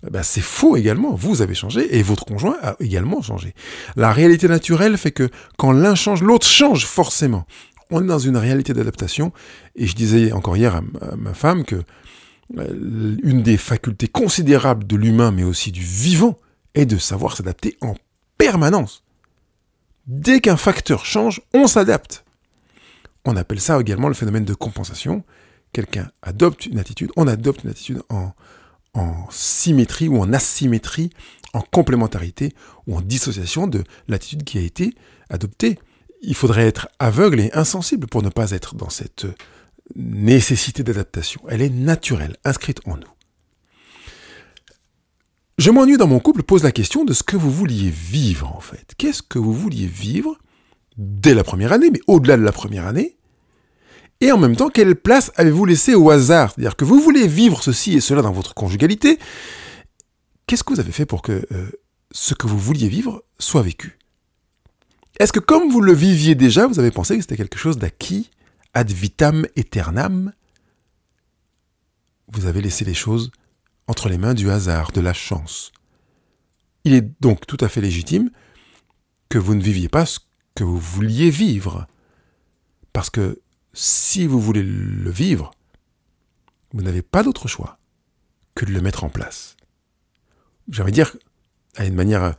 Eh 0.05 0.09
ben, 0.09 0.23
c'est 0.23 0.41
faux 0.41 0.77
également, 0.77 1.13
vous 1.13 1.41
avez 1.41 1.53
changé 1.53 1.97
et 1.97 2.03
votre 2.03 2.25
conjoint 2.25 2.57
a 2.61 2.75
également 2.79 3.21
changé. 3.21 3.53
La 3.95 4.11
réalité 4.11 4.47
naturelle 4.47 4.97
fait 4.97 5.11
que 5.11 5.29
quand 5.57 5.71
l'un 5.71 5.95
change, 5.95 6.23
l'autre 6.23 6.47
change 6.47 6.85
forcément. 6.85 7.45
On 7.89 8.03
est 8.03 8.07
dans 8.07 8.19
une 8.19 8.37
réalité 8.37 8.73
d'adaptation 8.73 9.31
et 9.75 9.87
je 9.87 9.95
disais 9.95 10.31
encore 10.33 10.57
hier 10.57 10.75
à 10.75 11.15
ma 11.15 11.33
femme 11.33 11.63
que 11.63 11.83
une 12.53 13.41
des 13.43 13.57
facultés 13.57 14.07
considérables 14.07 14.87
de 14.87 14.95
l'humain 14.95 15.31
mais 15.31 15.43
aussi 15.43 15.71
du 15.71 15.81
vivant 15.81 16.37
est 16.75 16.85
de 16.85 16.97
savoir 16.97 17.35
s'adapter 17.35 17.77
en 17.81 17.95
permanence. 18.37 19.03
Dès 20.05 20.39
qu'un 20.39 20.57
facteur 20.57 21.05
change, 21.05 21.41
on 21.53 21.67
s'adapte. 21.67 22.23
On 23.25 23.35
appelle 23.35 23.59
ça 23.59 23.79
également 23.79 24.07
le 24.07 24.13
phénomène 24.13 24.45
de 24.45 24.53
compensation. 24.53 25.23
Quelqu'un 25.73 26.09
adopte 26.21 26.65
une 26.65 26.79
attitude, 26.79 27.11
on 27.17 27.27
adopte 27.27 27.65
une 27.65 27.69
attitude 27.69 28.01
en, 28.09 28.31
en 28.93 29.29
symétrie 29.29 30.07
ou 30.07 30.17
en 30.21 30.31
asymétrie, 30.31 31.09
en 31.53 31.61
complémentarité 31.61 32.53
ou 32.87 32.95
en 32.95 33.01
dissociation 33.01 33.67
de 33.67 33.83
l'attitude 34.07 34.45
qui 34.45 34.57
a 34.57 34.61
été 34.61 34.93
adoptée. 35.29 35.77
Il 36.21 36.35
faudrait 36.35 36.67
être 36.67 36.87
aveugle 36.99 37.41
et 37.41 37.51
insensible 37.53 38.07
pour 38.07 38.23
ne 38.23 38.29
pas 38.29 38.51
être 38.51 38.75
dans 38.75 38.89
cette 38.89 39.27
nécessité 39.95 40.83
d'adaptation. 40.83 41.41
Elle 41.49 41.61
est 41.61 41.69
naturelle, 41.69 42.35
inscrite 42.43 42.81
en 42.85 42.97
nous. 42.97 43.07
Je 45.57 45.71
m'ennuie 45.71 45.97
dans 45.97 46.07
mon 46.07 46.19
couple 46.19 46.43
pose 46.43 46.63
la 46.63 46.71
question 46.71 47.03
de 47.03 47.13
ce 47.13 47.23
que 47.23 47.35
vous 47.35 47.51
vouliez 47.51 47.89
vivre 47.89 48.55
en 48.55 48.59
fait. 48.59 48.93
Qu'est-ce 48.97 49.23
que 49.23 49.39
vous 49.39 49.53
vouliez 49.53 49.87
vivre 49.87 50.37
dès 50.97 51.33
la 51.33 51.43
première 51.43 51.73
année, 51.73 51.89
mais 51.91 52.01
au-delà 52.05 52.37
de 52.37 52.43
la 52.43 52.51
première 52.51 52.85
année? 52.85 53.17
Et 54.21 54.31
en 54.31 54.37
même 54.37 54.55
temps, 54.55 54.69
quelle 54.69 54.95
place 54.95 55.31
avez-vous 55.35 55.65
laissé 55.65 55.95
au 55.95 56.09
hasard? 56.09 56.51
C'est-à-dire 56.51 56.75
que 56.75 56.85
vous 56.85 56.99
voulez 56.99 57.27
vivre 57.27 57.61
ceci 57.61 57.95
et 57.95 58.01
cela 58.01 58.21
dans 58.21 58.31
votre 58.31 58.53
conjugalité. 58.53 59.19
Qu'est-ce 60.47 60.63
que 60.63 60.73
vous 60.73 60.79
avez 60.79 60.91
fait 60.91 61.05
pour 61.05 61.21
que 61.21 61.45
euh, 61.51 61.69
ce 62.11 62.33
que 62.33 62.47
vous 62.47 62.57
vouliez 62.57 62.87
vivre 62.87 63.23
soit 63.37 63.61
vécu? 63.61 63.97
Est-ce 65.19 65.33
que 65.33 65.39
comme 65.39 65.69
vous 65.69 65.81
le 65.81 65.93
viviez 65.93 66.35
déjà, 66.35 66.67
vous 66.67 66.79
avez 66.79 66.91
pensé 66.91 67.15
que 67.15 67.21
c'était 67.21 67.37
quelque 67.37 67.57
chose 67.57 67.77
d'acquis, 67.77 68.29
ad 68.77 68.91
vitam 68.91 69.43
aeternam 69.55 70.33
Vous 72.27 72.45
avez 72.45 72.61
laissé 72.61 72.85
les 72.85 72.93
choses 72.93 73.31
entre 73.87 74.07
les 74.07 74.19
mains 74.19 74.35
du 74.35 74.51
hasard, 74.51 74.91
de 74.91 75.01
la 75.01 75.13
chance. 75.13 75.71
Il 76.83 76.93
est 76.93 77.09
donc 77.19 77.47
tout 77.47 77.57
à 77.59 77.69
fait 77.69 77.81
légitime 77.81 78.29
que 79.29 79.39
vous 79.39 79.55
ne 79.55 79.63
viviez 79.63 79.89
pas 79.89 80.05
ce 80.05 80.19
que 80.53 80.63
vous 80.63 80.77
vouliez 80.77 81.31
vivre. 81.31 81.87
Parce 82.93 83.09
que 83.09 83.41
si 83.73 84.27
vous 84.27 84.39
voulez 84.39 84.61
le 84.61 85.09
vivre, 85.09 85.49
vous 86.71 86.83
n'avez 86.83 87.01
pas 87.01 87.23
d'autre 87.23 87.47
choix 87.47 87.79
que 88.53 88.63
de 88.63 88.73
le 88.73 88.81
mettre 88.81 89.03
en 89.03 89.09
place. 89.09 89.57
J'ai 90.69 90.83
envie 90.83 90.91
de 90.91 90.97
dire, 90.97 91.17
à 91.77 91.85
une 91.85 91.95
manière 91.95 92.35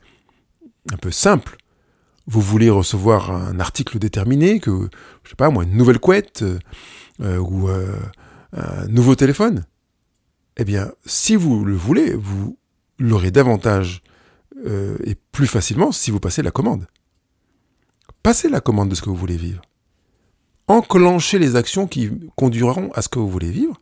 un 0.89 0.97
peu 1.01 1.11
simple, 1.11 1.57
vous 2.29 2.41
voulez 2.41 2.69
recevoir 2.69 3.31
un 3.31 3.59
article 3.59 3.97
déterminé, 3.97 4.59
que, 4.59 4.89
je 5.23 5.29
sais 5.29 5.35
pas 5.35 5.49
moi, 5.49 5.63
une 5.63 5.75
nouvelle 5.75 5.99
couette 5.99 6.43
euh, 7.21 7.37
ou 7.37 7.67
euh, 7.67 7.95
un 8.53 8.87
nouveau 8.87 9.15
téléphone 9.15 9.65
eh 10.59 10.65
bien, 10.65 10.91
si 11.05 11.37
vous 11.37 11.63
le 11.63 11.75
voulez, 11.75 12.13
vous 12.13 12.57
l'aurez 12.99 13.31
davantage 13.31 14.01
euh, 14.65 14.97
et 15.05 15.15
plus 15.15 15.47
facilement 15.47 15.93
si 15.93 16.11
vous 16.11 16.19
passez 16.19 16.41
la 16.41 16.51
commande. 16.51 16.85
Passez 18.23 18.49
la 18.49 18.59
commande 18.59 18.89
de 18.89 18.95
ce 18.95 19.01
que 19.01 19.09
vous 19.09 19.15
voulez 19.15 19.37
vivre. 19.37 19.61
Enclenchez 20.67 21.39
les 21.39 21.55
actions 21.55 21.87
qui 21.87 22.11
conduiront 22.35 22.91
à 22.91 23.01
ce 23.01 23.07
que 23.07 23.19
vous 23.19 23.29
voulez 23.29 23.51
vivre, 23.51 23.79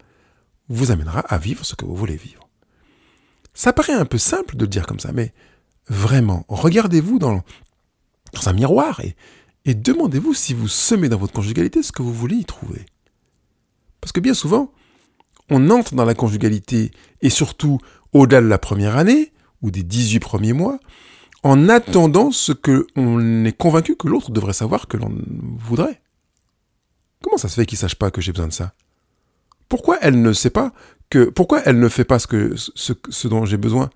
vous 0.70 0.92
amènera 0.92 1.22
à 1.22 1.40
vivre 1.40 1.66
ce 1.66 1.74
que 1.74 1.84
vous 1.84 1.96
voulez 1.96 2.16
vivre. 2.16 2.48
Ça 3.56 3.74
paraît 3.74 3.94
un 3.94 4.06
peu 4.06 4.20
simple 4.20 4.56
de 4.56 4.66
le 4.66 4.70
dire 4.70 4.86
comme 4.86 5.00
ça, 5.00 5.12
mais 5.12 5.34
vraiment, 5.90 6.46
regardez-vous 6.48 7.18
dans, 7.18 7.44
un 8.46 8.54
miroir 8.54 9.02
et, 9.02 9.16
demandez-vous 9.74 10.34
si 10.34 10.54
vous 10.54 10.70
semez 10.70 11.10
dans 11.10 11.18
votre 11.18 11.34
conjugalité 11.34 11.84
ce 11.84 11.92
que 11.92 12.02
vous 12.02 12.14
voulez 12.14 12.38
y 12.38 12.46
trouver. 12.46 12.86
Parce 14.00 14.14
que 14.14 14.22
bien 14.22 14.34
souvent, 14.34 14.72
on 15.50 15.70
entre 15.70 15.94
dans 15.94 16.06
la 16.06 16.14
conjugalité, 16.14 16.92
et 17.22 17.30
surtout 17.30 17.80
au-delà 18.14 18.42
de 18.42 18.48
la 18.48 18.60
première 18.60 18.96
année, 18.96 19.34
ou 19.62 19.72
des 19.72 19.84
18 19.84 20.20
premiers 20.20 20.54
mois, 20.54 20.80
en 21.44 21.70
attendant 21.70 22.32
ce 22.32 22.52
que 22.52 22.88
on 22.96 23.46
est 23.46 23.58
convaincu 23.58 23.96
que 23.96 24.08
l'autre 24.08 24.32
devrait 24.32 24.54
savoir 24.54 24.88
que 24.88 24.98
l'on 24.98 25.14
voudrait. 25.58 26.02
Comment 27.22 27.38
ça 27.38 27.50
se 27.50 27.56
fait 27.56 27.66
qu'il 27.66 27.78
sache 27.78 27.96
pas 27.96 28.12
que 28.12 28.22
j'ai 28.22 28.32
besoin 28.32 28.48
de 28.48 28.54
ça? 28.54 28.74
Pourquoi 29.70 29.98
elle 30.02 30.22
ne 30.22 30.34
sait 30.34 30.50
pas 30.50 30.72
que 31.10 31.26
pourquoi 31.26 31.62
elle 31.66 31.80
ne 31.80 31.90
fait 31.90 32.06
pas 32.06 32.20
ce, 32.20 33.28
dont 33.28 33.46
j'ai 33.46 33.58
besoin? 33.58 33.90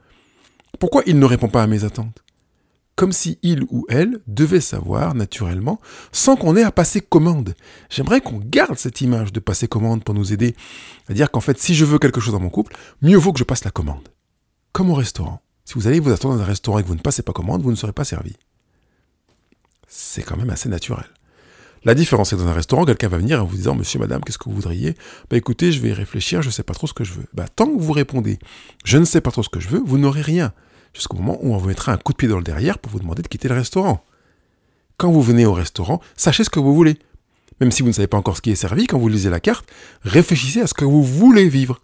Pourquoi 0.80 1.04
il 1.06 1.20
ne 1.20 1.26
répond 1.26 1.48
pas 1.48 1.64
à 1.64 1.68
mes 1.68 1.84
attentes? 1.84 2.24
Comme 2.96 3.14
si 3.14 3.40
il 3.42 3.64
ou 3.70 3.86
elle 3.90 4.20
devait 4.28 4.62
savoir 4.62 5.16
naturellement 5.16 5.80
sans 6.12 6.36
qu'on 6.36 6.56
ait 6.56 6.64
à 6.64 6.72
passer 6.72 7.02
commande. 7.02 7.56
J'aimerais 7.90 8.22
qu'on 8.22 8.38
garde 8.38 8.78
cette 8.78 9.02
image 9.02 9.34
de 9.34 9.40
passer 9.40 9.68
commande 9.68 10.04
pour 10.04 10.14
nous 10.14 10.34
aider. 10.34 10.56
C'est-à-dire 11.06 11.32
qu'en 11.32 11.40
fait, 11.40 11.58
si 11.58 11.74
je 11.74 11.86
veux 11.86 12.00
quelque 12.00 12.22
chose 12.22 12.34
dans 12.34 12.40
mon 12.40 12.50
couple, 12.50 12.76
mieux 13.02 13.18
vaut 13.18 13.34
que 13.34 13.40
je 13.40 13.44
passe 13.44 13.64
la 13.64 13.72
commande. 13.72 14.10
Comme 14.72 14.90
au 14.90 14.96
restaurant. 14.96 15.42
Si 15.66 15.76
vous 15.76 15.88
allez 15.88 16.00
vous 16.00 16.12
attendre 16.12 16.36
dans 16.36 16.42
un 16.42 16.46
restaurant 16.46 16.80
et 16.80 16.84
que 16.84 16.88
vous 16.88 16.96
ne 16.96 17.02
passez 17.02 17.22
pas 17.24 17.34
commande, 17.34 17.62
vous 17.62 17.72
ne 17.72 17.76
serez 17.76 17.94
pas 17.94 18.04
servi. 18.04 18.36
C'est 19.88 20.24
quand 20.24 20.38
même 20.38 20.50
assez 20.50 20.70
naturel. 20.70 21.06
La 21.84 21.96
différence, 21.96 22.30
c'est 22.30 22.36
que 22.36 22.42
dans 22.42 22.48
un 22.48 22.54
restaurant, 22.54 22.86
quelqu'un 22.86 23.08
va 23.08 23.18
venir 23.18 23.42
en 23.42 23.46
vous 23.46 23.56
disant 23.56 23.74
Monsieur, 23.74 23.98
Madame, 23.98 24.24
qu'est-ce 24.24 24.38
que 24.38 24.44
vous 24.50 24.56
voudriez? 24.56 24.96
Bah 25.30 25.38
écoutez, 25.38 25.72
je 25.72 25.80
vais 25.80 25.90
y 25.90 25.94
réfléchir, 25.94 26.42
je 26.44 26.48
ne 26.48 26.52
sais 26.52 26.64
pas 26.64 26.74
trop 26.74 26.86
ce 26.86 26.94
que 26.94 27.04
je 27.04 27.14
veux. 27.14 27.26
Bah 27.34 27.46
tant 27.48 27.66
que 27.66 27.82
vous 27.82 27.92
répondez 27.92 28.38
Je 28.86 29.00
ne 29.00 29.06
sais 29.06 29.22
pas 29.22 29.32
trop 29.32 29.42
ce 29.42 29.50
que 29.50 29.60
je 29.60 29.68
veux, 29.68 29.82
vous 29.84 29.98
n'aurez 29.98 30.22
rien. 30.22 30.54
Jusqu'au 30.94 31.18
moment 31.18 31.38
où 31.42 31.54
on 31.54 31.58
vous 31.58 31.68
mettra 31.68 31.94
un 31.94 31.98
coup 31.98 32.12
de 32.12 32.18
pied 32.18 32.28
dans 32.28 32.38
le 32.38 32.44
derrière 32.44 32.80
pour 32.80 32.92
vous 32.92 33.00
demander 33.00 33.22
de 33.22 33.28
quitter 33.28 33.48
le 33.48 33.56
restaurant. 33.56 34.04
Quand 34.98 35.12
vous 35.12 35.22
venez 35.22 35.46
au 35.46 35.54
restaurant, 35.54 36.02
sachez 36.16 36.44
ce 36.44 36.50
que 36.50 36.60
vous 36.60 36.76
voulez. 36.76 36.98
Même 37.60 37.72
si 37.72 37.82
vous 37.82 37.90
ne 37.90 37.94
savez 37.94 38.08
pas 38.08 38.18
encore 38.18 38.38
ce 38.38 38.42
qui 38.42 38.52
est 38.52 38.56
servi, 38.56 38.88
quand 38.88 39.00
vous 39.00 39.08
lisez 39.08 39.30
la 39.30 39.40
carte, 39.40 39.70
réfléchissez 40.04 40.62
à 40.62 40.68
ce 40.68 40.74
que 40.74 40.86
vous 40.86 41.04
voulez 41.04 41.48
vivre. 41.48 41.80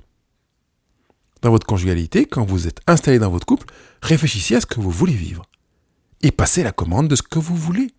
Dans 1.42 1.52
votre 1.52 1.68
conjugalité, 1.68 2.26
quand 2.26 2.46
vous 2.46 2.68
êtes 2.68 2.80
installé 2.88 3.20
dans 3.20 3.30
votre 3.30 3.46
couple, 3.46 3.68
réfléchissez 4.02 4.56
à 4.56 4.62
ce 4.62 4.66
que 4.66 4.82
vous 4.82 4.92
voulez 4.92 5.14
vivre. 5.14 5.46
Et 6.22 6.32
passez 6.32 6.64
la 6.64 6.72
commande 6.72 7.08
de 7.08 7.16
ce 7.16 7.22
que 7.22 7.40
vous 7.40 7.56
voulez. 7.56 7.94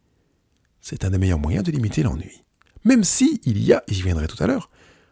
C'est 0.80 1.04
un 1.04 1.10
des 1.10 1.18
meilleurs 1.18 1.38
moyens 1.38 1.64
de 1.64 1.70
limiter 1.70 2.02
l'ennui. 2.02 2.42
Même 2.84 3.04
si 3.04 3.40
il 3.44 3.62
y 3.62 3.72
a, 3.72 3.82
et 3.86 3.94
j'y 3.94 4.02
viendrai 4.02 4.26
tout 4.26 4.42
à 4.42 4.46
l'heure, 4.46 4.70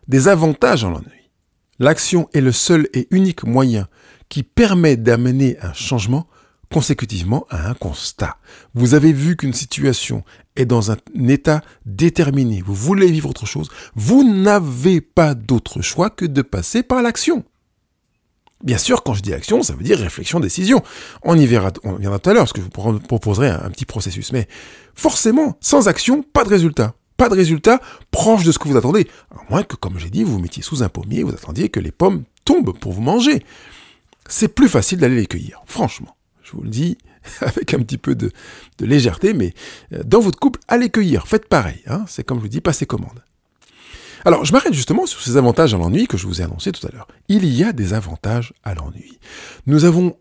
des 0.09 0.29
avantages 0.29 0.85
en 0.85 0.91
l'ennui. 0.91 1.31
L'action 1.79 2.29
est 2.33 2.41
le 2.41 2.53
seul 2.53 2.89
et 2.95 3.07
unique 3.11 3.45
moyen 3.45 3.89
qui 4.29 4.43
permet 4.43 4.97
d'amener 4.97 5.57
un 5.61 5.73
changement 5.73 6.27
consécutivement 6.73 7.47
à 7.49 7.69
un 7.69 7.75
constat. 7.75 8.37
Vous 8.75 8.95
avez 8.95 9.13
vu 9.13 9.37
qu'une 9.37 9.53
situation 9.53 10.25
est 10.57 10.67
dans 10.67 10.91
un 10.91 10.97
état 11.29 11.63
déterminé, 11.85 12.63
vous 12.65 12.75
voulez 12.75 13.11
vivre 13.11 13.31
autre 13.31 13.47
chose, 13.47 13.71
vous 13.95 14.25
n'avez 14.25 15.01
pas 15.01 15.35
d'autre 15.35 15.81
choix 15.81 16.11
que 16.11 16.25
de 16.25 16.43
passer 16.43 16.83
par 16.83 17.03
l'action. 17.03 17.45
Bien 18.65 18.79
sûr, 18.79 19.03
quand 19.03 19.13
je 19.13 19.21
dis 19.21 19.35
action, 19.35 19.63
ça 19.63 19.75
veut 19.75 19.83
dire 19.83 19.99
réflexion, 19.99 20.41
décision. 20.41 20.83
On 21.23 21.39
y 21.39 21.47
verra, 21.47 21.73
on 21.85 21.99
tout 21.99 22.31
à 22.31 22.33
l'heure, 22.33 22.45
parce 22.45 22.55
que 22.55 22.61
je 22.61 22.67
vous 22.67 23.01
proposerai 23.01 23.49
un, 23.49 23.71
petit 23.71 23.85
processus. 23.85 24.33
Mais 24.33 24.49
forcément, 24.95 25.59
sans 25.61 25.89
action, 25.89 26.23
pas 26.23 26.43
de 26.43 26.49
résultat. 26.49 26.95
Pas 27.19 27.29
de 27.29 27.35
résultat 27.35 27.81
proche 28.11 28.45
de 28.45 28.53
ce 28.53 28.59
que 28.59 28.69
vous 28.69 28.77
attendez. 28.77 29.09
À 29.31 29.51
moins 29.51 29.63
que, 29.63 29.77
comme 29.77 29.99
j'ai 29.99 30.11
dit, 30.11 30.25
vous 30.25 30.33
vous 30.33 30.39
mettiez 30.39 30.63
sous 30.63 30.83
un 30.83 30.89
pommier, 30.89 31.23
vous 31.23 31.35
attendiez 31.35 31.69
que 31.69 31.81
les 31.81 31.93
pommes 31.93 32.25
tombent 32.45 32.77
pour 32.79 32.93
vous 32.93 33.03
manger. 33.03 33.45
C'est 34.29 34.49
plus 34.49 34.69
facile 34.69 34.99
d'aller 34.99 35.17
les 35.17 35.27
cueillir, 35.27 35.63
franchement. 35.67 36.17
Je 36.43 36.53
vous 36.53 36.63
le 36.63 36.69
dis 36.69 36.99
avec 37.41 37.75
un 37.75 37.79
petit 37.79 37.99
peu 37.99 38.15
de, 38.15 38.31
légèreté, 38.81 39.35
mais 39.35 39.55
euh, 39.93 40.03
dans 40.05 40.21
votre 40.21 40.39
couple, 40.39 40.61
allez 40.69 40.91
cueillir. 40.91 41.27
Faites 41.27 41.49
pareil. 41.49 41.83
Hein. 41.87 42.05
C'est 42.09 42.25
comme 42.25 42.39
je 42.39 42.43
vous 42.43 42.49
dis, 42.49 42.61
passez 42.61 42.87
commande. 42.87 43.23
Alors, 44.25 44.45
je 44.45 44.53
m'arrête 44.53 44.75
justement 44.75 45.07
sur 45.07 45.21
ces 45.21 45.37
avantages 45.37 45.73
à 45.73 45.79
l'ennui 45.79 46.09
que 46.09 46.17
je 46.17 46.27
vous 46.27 46.41
ai 46.41 46.45
annoncés 46.45 46.73
tout 46.73 46.85
à 46.85 46.91
l'heure. 46.91 47.07
Il 47.29 47.47
y 47.47 47.63
a 47.63 47.73
des 47.73 47.95
avantages 47.95 48.53
à 48.65 48.75
l'ennui. 48.75 49.21
Nous 49.67 49.85
avons 49.85 50.17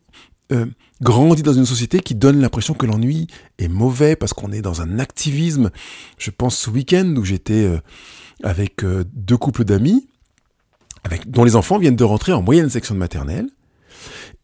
euh, 0.51 0.67
grandi 1.01 1.41
dans 1.41 1.53
une 1.53 1.65
société 1.65 2.00
qui 2.01 2.13
donne 2.13 2.39
l'impression 2.39 2.75
que 2.75 2.85
l'ennui 2.85 3.25
est 3.57 3.67
mauvais 3.67 4.15
parce 4.15 4.33
qu'on 4.33 4.51
est 4.51 4.62
dans 4.62 4.81
un 4.81 5.00
activisme. 5.00 5.71
Je 6.19 6.29
pense 6.29 6.55
ce 6.55 6.69
week-end 6.69 7.15
où 7.17 7.25
j'étais 7.25 7.65
euh, 7.65 7.79
avec 8.43 8.83
euh, 8.83 9.05
deux 9.13 9.38
couples 9.38 9.65
d'amis, 9.65 10.07
avec, 11.03 11.29
dont 11.29 11.43
les 11.43 11.55
enfants 11.55 11.79
viennent 11.79 11.95
de 11.95 12.03
rentrer 12.03 12.31
en 12.31 12.43
moyenne 12.43 12.69
section 12.69 12.93
de 12.93 13.00
maternelle. 13.00 13.50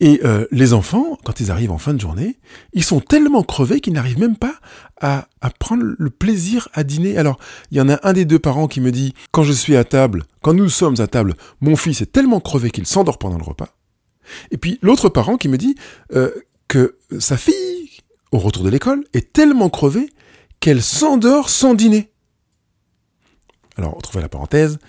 Et 0.01 0.19
euh, 0.25 0.47
les 0.49 0.73
enfants, 0.73 1.15
quand 1.23 1.39
ils 1.39 1.51
arrivent 1.51 1.71
en 1.71 1.77
fin 1.77 1.93
de 1.93 2.01
journée, 2.01 2.39
ils 2.73 2.83
sont 2.83 2.99
tellement 2.99 3.43
crevés 3.43 3.79
qu'ils 3.79 3.93
n'arrivent 3.93 4.19
même 4.19 4.35
pas 4.35 4.55
à, 4.99 5.27
prendre 5.59 5.83
le 5.95 6.09
plaisir 6.09 6.69
à 6.73 6.83
dîner. 6.83 7.19
Alors, 7.19 7.37
il 7.69 7.77
y 7.77 7.81
en 7.81 7.87
a 7.87 7.99
un 8.01 8.13
des 8.13 8.25
deux 8.25 8.39
parents 8.39 8.67
qui 8.67 8.81
me 8.81 8.91
dit, 8.91 9.13
quand 9.31 9.43
je 9.43 9.53
suis 9.53 9.75
à 9.75 9.83
table, 9.83 10.23
quand 10.41 10.55
nous 10.55 10.69
sommes 10.69 10.99
à 10.99 11.05
table, 11.05 11.35
mon 11.61 11.75
fils 11.75 12.01
est 12.01 12.11
tellement 12.11 12.39
crevé 12.39 12.71
qu'il 12.71 12.87
s'endort 12.87 13.19
pendant 13.19 13.37
le 13.37 13.43
repas. 13.43 13.77
Et 14.49 14.57
puis 14.57 14.79
l'autre 14.81 15.07
parent 15.07 15.37
qui 15.37 15.47
me 15.49 15.57
dit 15.57 15.75
euh, 16.15 16.31
que 16.67 16.97
sa 17.19 17.37
fille, 17.37 17.91
au 18.31 18.39
retour 18.39 18.63
de 18.63 18.69
l'école, 18.69 19.03
est 19.13 19.31
tellement 19.33 19.69
crevée 19.69 20.09
qu'elle 20.59 20.81
s'endort 20.81 21.49
sans 21.49 21.75
dîner. 21.75 22.11
Alors, 23.77 23.99
on 24.15 24.19
la 24.19 24.29
parenthèse 24.29 24.79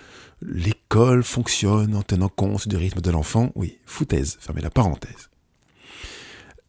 l'école 0.45 1.23
fonctionne 1.23 1.95
en 1.95 2.03
tenant 2.03 2.29
compte 2.29 2.67
du 2.67 2.75
rythme 2.75 3.01
de 3.01 3.11
l'enfant. 3.11 3.51
Oui, 3.55 3.79
foutaise, 3.85 4.37
fermez 4.39 4.61
la 4.61 4.69
parenthèse. 4.69 5.29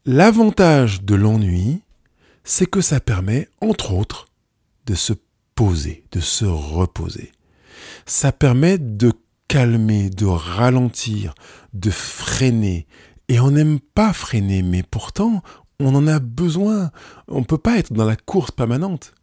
L'avantage 0.06 1.02
de 1.02 1.14
l'ennui, 1.14 1.82
c'est 2.44 2.66
que 2.66 2.80
ça 2.80 3.00
permet, 3.00 3.48
entre 3.60 3.92
autres, 3.92 4.28
de 4.86 4.94
se 4.94 5.14
poser, 5.54 6.04
de 6.12 6.20
se 6.20 6.44
reposer. 6.44 7.32
Ça 8.06 8.32
permet 8.32 8.78
de 8.78 9.12
calmer, 9.48 10.10
de 10.10 10.26
ralentir, 10.26 11.34
de 11.72 11.90
freiner. 11.90 12.86
Et 13.28 13.40
on 13.40 13.52
n'aime 13.52 13.80
pas 13.80 14.12
freiner, 14.12 14.62
mais 14.62 14.82
pourtant, 14.82 15.42
on 15.80 15.94
en 15.94 16.06
a 16.06 16.18
besoin. 16.18 16.90
On 17.28 17.40
ne 17.40 17.44
peut 17.44 17.58
pas 17.58 17.78
être 17.78 17.92
dans 17.92 18.04
la 18.04 18.16
course 18.16 18.50
permanente. 18.50 19.14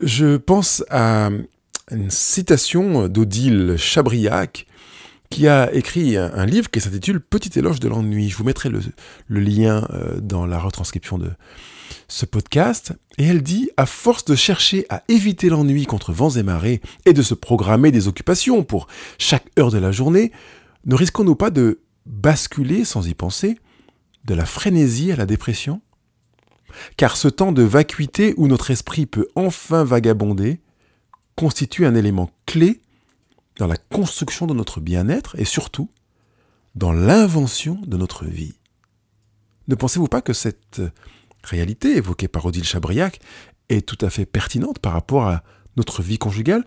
Je 0.00 0.36
pense 0.36 0.84
à 0.90 1.30
une 1.90 2.10
citation 2.10 3.08
d'Odile 3.08 3.76
Chabriac, 3.76 4.66
qui 5.30 5.46
a 5.46 5.72
écrit 5.72 6.16
un, 6.16 6.44
livre 6.44 6.70
qui 6.70 6.80
s'intitule 6.80 7.20
Petit 7.20 7.58
éloge 7.58 7.78
de 7.78 7.88
l'ennui. 7.88 8.28
Je 8.28 8.36
vous 8.36 8.44
mettrai 8.44 8.68
le, 8.68 8.80
lien 9.28 9.86
euh, 9.92 10.20
dans 10.20 10.44
la 10.44 10.58
retranscription 10.58 11.18
de 11.18 11.30
ce 12.08 12.26
podcast. 12.26 12.92
Et 13.16 13.26
elle 13.26 13.42
dit, 13.42 13.70
à 13.76 13.86
force 13.86 14.24
de 14.24 14.34
chercher 14.34 14.86
à 14.88 15.04
éviter 15.08 15.48
l'ennui 15.48 15.86
contre 15.86 16.12
vents 16.12 16.30
et 16.30 16.42
marées 16.42 16.80
et 17.06 17.12
de 17.12 17.22
se 17.22 17.34
programmer 17.34 17.92
des 17.92 18.08
occupations 18.08 18.64
pour 18.64 18.88
chaque 19.18 19.46
heure 19.58 19.70
de 19.70 19.78
la 19.78 19.92
journée, 19.92 20.32
ne 20.84 20.96
risquons-nous 20.96 21.36
pas 21.36 21.50
de 21.50 21.80
basculer, 22.06 22.84
sans 22.84 23.06
y 23.06 23.14
penser, 23.14 23.58
de 24.24 24.34
la 24.34 24.46
frénésie 24.46 25.12
à 25.12 25.16
la 25.16 25.26
dépression? 25.26 25.80
Car 26.96 27.16
ce 27.16 27.28
temps 27.28 27.52
de 27.52 27.62
vacuité 27.62 28.34
où 28.36 28.48
notre 28.48 28.70
esprit 28.70 29.06
peut 29.06 29.28
enfin 29.36 29.84
vagabonder 29.84 30.60
constitue 31.40 31.86
un 31.86 31.94
élément 31.94 32.30
clé 32.44 32.82
dans 33.56 33.66
la 33.66 33.78
construction 33.78 34.46
de 34.46 34.52
notre 34.52 34.78
bien-être 34.78 35.40
et 35.40 35.46
surtout 35.46 35.88
dans 36.74 36.92
l'invention 36.92 37.80
de 37.86 37.96
notre 37.96 38.26
vie. 38.26 38.52
Ne 39.66 39.74
pensez-vous 39.74 40.06
pas 40.06 40.20
que 40.20 40.34
cette 40.34 40.82
réalité 41.42 41.96
évoquée 41.96 42.28
par 42.28 42.44
Odile 42.44 42.64
Chabriac 42.64 43.20
est 43.70 43.88
tout 43.88 43.96
à 44.04 44.10
fait 44.10 44.26
pertinente 44.26 44.80
par 44.80 44.92
rapport 44.92 45.28
à 45.28 45.42
notre 45.78 46.02
vie 46.02 46.18
conjugale? 46.18 46.66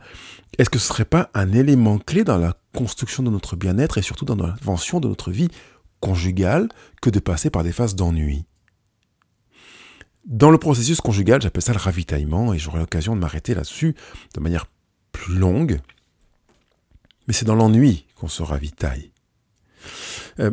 Est-ce 0.57 0.71
que 0.71 0.79
ce 0.79 0.85
ne 0.85 0.93
serait 0.95 1.05
pas 1.05 1.29
un 1.35 1.51
élément 1.51 1.99
clé 1.99 2.23
dans 2.23 2.39
la 2.39 2.57
construction 2.73 3.21
de 3.21 3.29
notre 3.29 3.55
bien-être 3.55 3.99
et 3.99 4.01
surtout 4.01 4.25
dans 4.25 4.35
l'invention 4.35 4.99
de 4.99 5.07
notre 5.07 5.29
vie 5.29 5.49
conjugale 5.99 6.67
que 6.99 7.11
de 7.11 7.19
passer 7.19 7.51
par 7.51 7.63
des 7.63 7.73
phases 7.73 7.93
d'ennui? 7.93 8.47
Dans 10.25 10.51
le 10.51 10.57
processus 10.57 11.01
conjugal, 11.01 11.41
j'appelle 11.41 11.63
ça 11.63 11.73
le 11.73 11.79
ravitaillement, 11.79 12.53
et 12.53 12.59
j'aurai 12.59 12.79
l'occasion 12.79 13.15
de 13.15 13.21
m'arrêter 13.21 13.53
là-dessus 13.53 13.95
de 14.33 14.39
manière 14.39 14.67
plus 15.11 15.35
longue. 15.35 15.79
Mais 17.27 17.33
c'est 17.33 17.45
dans 17.45 17.55
l'ennui 17.55 18.05
qu'on 18.15 18.27
se 18.27 18.43
ravitaille. 18.43 19.11
Euh, 20.39 20.51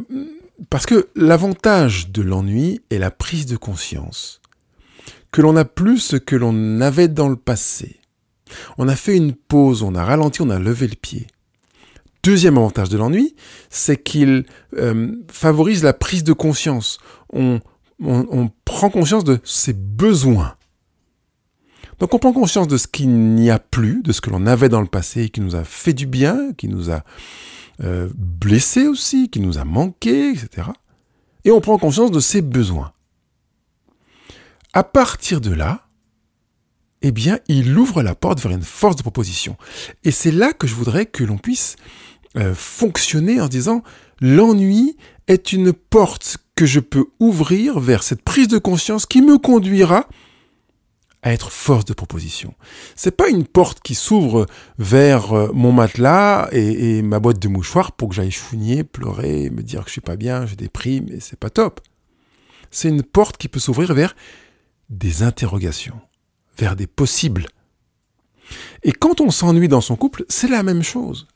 parce 0.68 0.86
que 0.86 1.08
l'avantage 1.14 2.10
de 2.10 2.22
l'ennui 2.22 2.82
est 2.90 2.98
la 2.98 3.10
prise 3.10 3.46
de 3.46 3.56
conscience 3.56 4.40
que 5.32 5.40
l'on 5.40 5.52
n'a 5.52 5.64
plus 5.64 5.98
ce 5.98 6.16
que 6.16 6.36
l'on 6.36 6.80
avait 6.80 7.08
dans 7.08 7.28
le 7.28 7.36
passé. 7.36 8.00
On 8.78 8.88
a 8.88 8.96
fait 8.96 9.16
une 9.16 9.34
pause, 9.34 9.82
on 9.82 9.94
a 9.94 10.04
ralenti, 10.04 10.42
on 10.42 10.50
a 10.50 10.58
levé 10.58 10.88
le 10.88 10.96
pied. 10.96 11.28
Deuxième 12.22 12.58
avantage 12.58 12.88
de 12.88 12.98
l'ennui, 12.98 13.34
c'est 13.70 14.02
qu'il 14.02 14.44
euh, 14.76 15.12
favorise 15.30 15.82
la 15.82 15.94
prise 15.94 16.24
de 16.24 16.32
conscience. 16.32 16.98
On, 17.32 17.60
on, 18.02 18.50
prend 18.64 18.90
conscience 18.90 19.24
de 19.24 19.40
ses 19.44 19.72
besoins. 19.72 20.56
Donc 21.98 22.14
on 22.14 22.18
prend 22.18 22.32
conscience 22.32 22.68
de 22.68 22.76
ce 22.76 22.86
qu'il 22.86 23.10
n'y 23.10 23.50
a 23.50 23.58
plus, 23.58 24.02
de 24.02 24.12
ce 24.12 24.20
que 24.20 24.30
l'on 24.30 24.46
avait 24.46 24.68
dans 24.68 24.80
le 24.80 24.86
passé, 24.86 25.28
qui 25.28 25.40
nous 25.40 25.54
a 25.54 25.64
fait 25.64 25.92
du 25.92 26.06
bien, 26.06 26.52
qui 26.56 26.68
nous 26.68 26.90
a 26.90 27.02
euh, 27.82 28.08
blessés 28.16 28.86
aussi, 28.86 29.28
qui 29.28 29.40
nous 29.40 29.58
a 29.58 29.64
manqué, 29.64 30.30
etc. 30.30 30.68
Et 31.44 31.50
on 31.50 31.60
prend 31.60 31.78
conscience 31.78 32.10
de 32.10 32.20
ses 32.20 32.42
besoins. 32.42 32.92
À 34.72 34.84
partir 34.84 35.40
de 35.40 35.52
là, 35.52 35.86
eh 37.02 37.12
bien, 37.12 37.38
il 37.48 37.76
ouvre 37.76 38.02
la 38.02 38.14
porte 38.14 38.40
vers 38.40 38.52
une 38.52 38.62
force 38.62 38.96
de 38.96 39.02
proposition. 39.02 39.56
Et 40.04 40.10
c'est 40.10 40.30
là 40.30 40.52
que 40.52 40.66
je 40.66 40.74
voudrais 40.74 41.06
que 41.06 41.24
l'on 41.24 41.38
puisse 41.38 41.76
euh, 42.36 42.54
fonctionner 42.54 43.40
en 43.40 43.48
disant 43.48 43.82
l'ennui 44.20 44.96
est 45.26 45.52
une 45.52 45.72
porte 45.72 46.38
je 46.66 46.80
peux 46.80 47.06
ouvrir 47.18 47.80
vers 47.80 48.02
cette 48.02 48.22
prise 48.22 48.48
de 48.48 48.58
conscience 48.58 49.06
qui 49.06 49.22
me 49.22 49.38
conduira 49.38 50.06
à 51.22 51.32
être 51.32 51.50
force 51.50 51.84
de 51.84 51.92
proposition. 51.92 52.54
C'est 52.96 53.16
pas 53.16 53.28
une 53.28 53.46
porte 53.46 53.80
qui 53.80 53.94
s'ouvre 53.94 54.46
vers 54.78 55.32
euh, 55.32 55.50
mon 55.52 55.72
matelas 55.72 56.48
et, 56.52 57.02
ma 57.02 57.18
boîte 57.18 57.38
de 57.38 57.48
mouchoirs 57.48 57.92
pour 57.92 58.08
que 58.08 58.14
j'aille 58.14 58.30
chouigner, 58.30 58.84
pleurer, 58.84 59.50
me 59.50 59.62
dire 59.62 59.82
que 59.82 59.88
je 59.88 59.92
suis 59.92 60.00
pas 60.00 60.16
bien, 60.16 60.46
j'ai 60.46 60.56
des 60.56 60.68
primes 60.68 61.08
et 61.10 61.20
c'est 61.20 61.38
pas 61.38 61.50
top. 61.50 61.80
C'est 62.70 62.88
une 62.88 63.02
porte 63.02 63.36
qui 63.36 63.48
peut 63.48 63.60
s'ouvrir 63.60 63.92
vers 63.92 64.14
des 64.88 65.22
interrogations, 65.22 66.00
vers 66.56 66.74
des 66.74 66.86
possibles. 66.86 67.46
Et 68.82 68.92
quand 68.92 69.20
on 69.20 69.30
s'ennuie 69.30 69.68
dans 69.68 69.80
son 69.80 69.96
couple, 69.96 70.24
c'est 70.28 70.48
la 70.48 70.62
même 70.62 70.82
chose. 70.82 71.28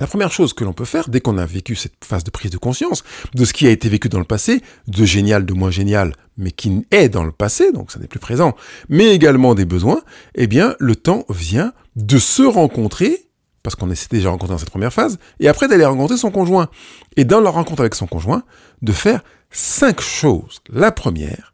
La 0.00 0.06
première 0.06 0.32
chose 0.32 0.54
que 0.54 0.64
l'on 0.64 0.72
peut 0.72 0.86
faire, 0.86 1.10
dès 1.10 1.20
qu'on 1.20 1.36
a 1.36 1.44
vécu 1.44 1.76
cette 1.76 2.04
phase 2.06 2.24
de 2.24 2.30
prise 2.30 2.50
de 2.50 2.56
conscience 2.56 3.04
de 3.34 3.44
ce 3.44 3.52
qui 3.52 3.66
a 3.66 3.70
été 3.70 3.90
vécu 3.90 4.08
dans 4.08 4.18
le 4.18 4.24
passé, 4.24 4.62
de 4.88 5.04
génial, 5.04 5.44
de 5.44 5.52
moins 5.52 5.70
génial, 5.70 6.14
mais 6.38 6.52
qui 6.52 6.86
est 6.90 7.10
dans 7.10 7.22
le 7.22 7.32
passé, 7.32 7.70
donc 7.70 7.92
ça 7.92 8.00
n'est 8.00 8.06
plus 8.06 8.18
présent, 8.18 8.56
mais 8.88 9.14
également 9.14 9.54
des 9.54 9.66
besoins, 9.66 10.00
eh 10.34 10.46
bien, 10.46 10.74
le 10.78 10.96
temps 10.96 11.26
vient 11.28 11.74
de 11.96 12.18
se 12.18 12.42
rencontrer, 12.42 13.26
parce 13.62 13.76
qu'on 13.76 13.94
s'est 13.94 14.08
déjà 14.10 14.30
rencontré 14.30 14.54
dans 14.54 14.58
cette 14.58 14.70
première 14.70 14.92
phase, 14.92 15.18
et 15.38 15.48
après 15.48 15.68
d'aller 15.68 15.84
rencontrer 15.84 16.16
son 16.16 16.30
conjoint. 16.30 16.70
Et 17.18 17.24
dans 17.24 17.40
la 17.40 17.50
rencontre 17.50 17.82
avec 17.82 17.94
son 17.94 18.06
conjoint, 18.06 18.42
de 18.80 18.92
faire 18.92 19.20
cinq 19.50 20.00
choses. 20.00 20.62
La 20.70 20.92
première, 20.92 21.52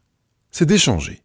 c'est 0.51 0.65
d'échanger. 0.65 1.21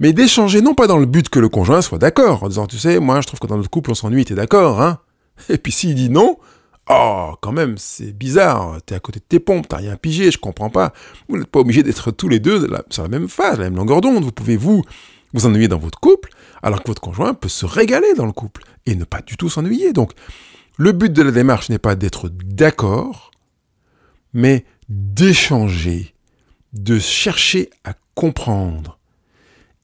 Mais 0.00 0.12
d'échanger 0.12 0.62
non 0.62 0.74
pas 0.74 0.88
dans 0.88 0.98
le 0.98 1.06
but 1.06 1.28
que 1.28 1.38
le 1.38 1.48
conjoint 1.48 1.80
soit 1.80 1.98
d'accord, 1.98 2.42
en 2.42 2.48
disant, 2.48 2.66
tu 2.66 2.78
sais, 2.78 2.98
moi 2.98 3.20
je 3.20 3.28
trouve 3.28 3.38
que 3.38 3.46
dans 3.46 3.56
notre 3.56 3.70
couple 3.70 3.92
on 3.92 3.94
s'ennuie, 3.94 4.24
t'es 4.24 4.34
d'accord, 4.34 4.82
hein 4.82 4.98
et 5.48 5.58
puis 5.58 5.72
s'il 5.72 5.94
dit 5.94 6.10
non, 6.10 6.38
oh, 6.88 7.34
quand 7.40 7.52
même, 7.52 7.78
c'est 7.78 8.12
bizarre, 8.12 8.80
t'es 8.84 8.94
à 8.94 9.00
côté 9.00 9.20
de 9.20 9.24
tes 9.24 9.40
pompes, 9.40 9.68
t'as 9.68 9.78
rien 9.78 9.96
pigé, 9.96 10.30
je 10.30 10.38
comprends 10.38 10.70
pas. 10.70 10.92
Vous 11.28 11.36
n'êtes 11.36 11.48
pas 11.48 11.60
obligé 11.60 11.82
d'être 11.82 12.10
tous 12.10 12.28
les 12.28 12.40
deux 12.40 12.66
sur 12.90 13.02
la 13.02 13.08
même 13.08 13.28
phase, 13.28 13.58
la 13.58 13.64
même 13.64 13.76
longueur 13.76 14.00
d'onde. 14.00 14.24
Vous 14.24 14.32
pouvez 14.32 14.56
vous 14.56 14.82
vous 15.32 15.46
ennuyer 15.46 15.68
dans 15.68 15.78
votre 15.78 15.98
couple, 15.98 16.30
alors 16.62 16.82
que 16.82 16.88
votre 16.88 17.02
conjoint 17.02 17.34
peut 17.34 17.48
se 17.48 17.66
régaler 17.66 18.14
dans 18.14 18.26
le 18.26 18.32
couple 18.32 18.62
et 18.86 18.94
ne 18.94 19.04
pas 19.04 19.20
du 19.20 19.36
tout 19.36 19.50
s'ennuyer. 19.50 19.92
Donc, 19.92 20.12
le 20.76 20.92
but 20.92 21.12
de 21.12 21.22
la 21.22 21.32
démarche 21.32 21.68
n'est 21.70 21.78
pas 21.78 21.96
d'être 21.96 22.28
d'accord, 22.28 23.32
mais 24.32 24.64
d'échanger, 24.88 26.14
de 26.72 26.98
chercher 26.98 27.70
à 27.84 27.94
comprendre 28.14 28.98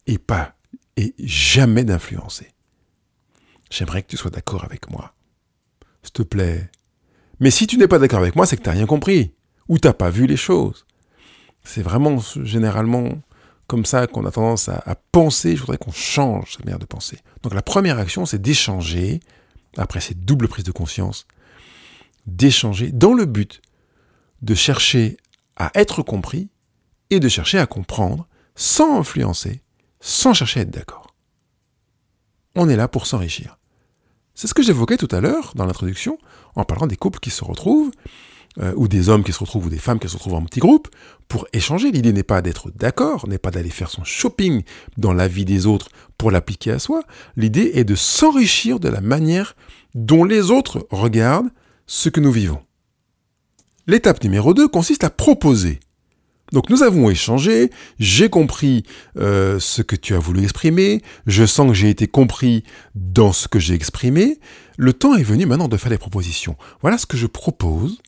et 0.06 0.18
pas 0.18 0.54
et 0.96 1.14
jamais 1.18 1.84
d'influencer. 1.84 2.48
J'aimerais 3.70 4.02
que 4.02 4.08
tu 4.08 4.16
sois 4.16 4.30
d'accord 4.30 4.64
avec 4.64 4.90
moi 4.90 5.14
s'il 6.02 6.12
te 6.12 6.22
plaît. 6.22 6.70
Mais 7.40 7.50
si 7.50 7.66
tu 7.66 7.78
n'es 7.78 7.88
pas 7.88 7.98
d'accord 7.98 8.20
avec 8.20 8.36
moi, 8.36 8.46
c'est 8.46 8.56
que 8.56 8.62
tu 8.62 8.68
n'as 8.68 8.74
rien 8.74 8.86
compris, 8.86 9.32
ou 9.68 9.78
tu 9.78 9.88
n'as 9.88 9.94
pas 9.94 10.10
vu 10.10 10.26
les 10.26 10.36
choses. 10.36 10.86
C'est 11.64 11.82
vraiment 11.82 12.18
généralement 12.42 13.08
comme 13.66 13.84
ça 13.84 14.06
qu'on 14.06 14.26
a 14.26 14.30
tendance 14.30 14.68
à, 14.68 14.96
penser. 15.12 15.54
Je 15.54 15.60
voudrais 15.60 15.78
qu'on 15.78 15.92
change 15.92 16.52
cette 16.52 16.64
manière 16.64 16.80
de 16.80 16.86
penser. 16.86 17.18
Donc 17.42 17.54
la 17.54 17.62
première 17.62 17.98
action, 17.98 18.26
c'est 18.26 18.42
d'échanger, 18.42 19.20
après 19.76 20.00
cette 20.00 20.24
double 20.24 20.48
prise 20.48 20.64
de 20.64 20.72
conscience, 20.72 21.26
d'échanger 22.26 22.90
dans 22.90 23.14
le 23.14 23.26
but 23.26 23.62
de 24.42 24.54
chercher 24.54 25.18
à 25.56 25.70
être 25.74 26.02
compris 26.02 26.48
et 27.10 27.20
de 27.20 27.28
chercher 27.28 27.58
à 27.58 27.66
comprendre 27.66 28.26
sans 28.56 28.98
influencer, 28.98 29.62
sans 30.00 30.34
chercher 30.34 30.60
à 30.60 30.62
être 30.64 30.70
d'accord. 30.70 31.14
On 32.56 32.68
est 32.68 32.76
là 32.76 32.88
pour 32.88 33.06
s'enrichir. 33.06 33.59
C'est 34.34 34.46
ce 34.46 34.54
que 34.54 34.62
j'évoquais 34.62 34.96
tout 34.96 35.08
à 35.10 35.20
l'heure 35.20 35.52
dans 35.54 35.66
l'introduction, 35.66 36.18
en 36.54 36.64
parlant 36.64 36.86
des 36.86 36.96
couples 36.96 37.20
qui 37.20 37.30
se 37.30 37.44
retrouvent, 37.44 37.90
euh, 38.58 38.72
ou 38.76 38.88
des 38.88 39.08
hommes 39.08 39.22
qui 39.22 39.32
se 39.32 39.38
retrouvent, 39.38 39.66
ou 39.66 39.70
des 39.70 39.78
femmes 39.78 39.98
qui 39.98 40.08
se 40.08 40.14
retrouvent 40.14 40.34
en 40.34 40.44
petits 40.44 40.60
groupes, 40.60 40.88
pour 41.28 41.46
échanger. 41.52 41.92
L'idée 41.92 42.12
n'est 42.12 42.22
pas 42.22 42.42
d'être 42.42 42.70
d'accord, 42.70 43.28
n'est 43.28 43.38
pas 43.38 43.50
d'aller 43.50 43.70
faire 43.70 43.90
son 43.90 44.02
shopping 44.02 44.62
dans 44.96 45.12
la 45.12 45.28
vie 45.28 45.44
des 45.44 45.66
autres 45.66 45.88
pour 46.18 46.30
l'appliquer 46.30 46.72
à 46.72 46.78
soi. 46.78 47.02
L'idée 47.36 47.72
est 47.74 47.84
de 47.84 47.94
s'enrichir 47.94 48.80
de 48.80 48.88
la 48.88 49.00
manière 49.00 49.54
dont 49.94 50.24
les 50.24 50.50
autres 50.50 50.86
regardent 50.90 51.50
ce 51.86 52.08
que 52.08 52.20
nous 52.20 52.32
vivons. 52.32 52.60
L'étape 53.86 54.22
numéro 54.22 54.54
2 54.54 54.68
consiste 54.68 55.04
à 55.04 55.10
proposer. 55.10 55.80
Donc 56.52 56.68
nous 56.70 56.82
avons 56.82 57.10
échangé, 57.10 57.70
j'ai 57.98 58.28
compris 58.28 58.84
euh, 59.16 59.58
ce 59.60 59.82
que 59.82 59.96
tu 59.96 60.14
as 60.14 60.18
voulu 60.18 60.42
exprimer, 60.42 61.02
je 61.26 61.44
sens 61.44 61.68
que 61.68 61.74
j'ai 61.74 61.90
été 61.90 62.08
compris 62.08 62.64
dans 62.94 63.32
ce 63.32 63.48
que 63.48 63.58
j'ai 63.58 63.74
exprimé. 63.74 64.38
Le 64.76 64.92
temps 64.92 65.14
est 65.14 65.22
venu 65.22 65.46
maintenant 65.46 65.68
de 65.68 65.76
faire 65.76 65.90
des 65.90 65.98
propositions. 65.98 66.56
Voilà 66.80 66.98
ce 66.98 67.06
que 67.06 67.16
je 67.16 67.26
propose. 67.26 68.00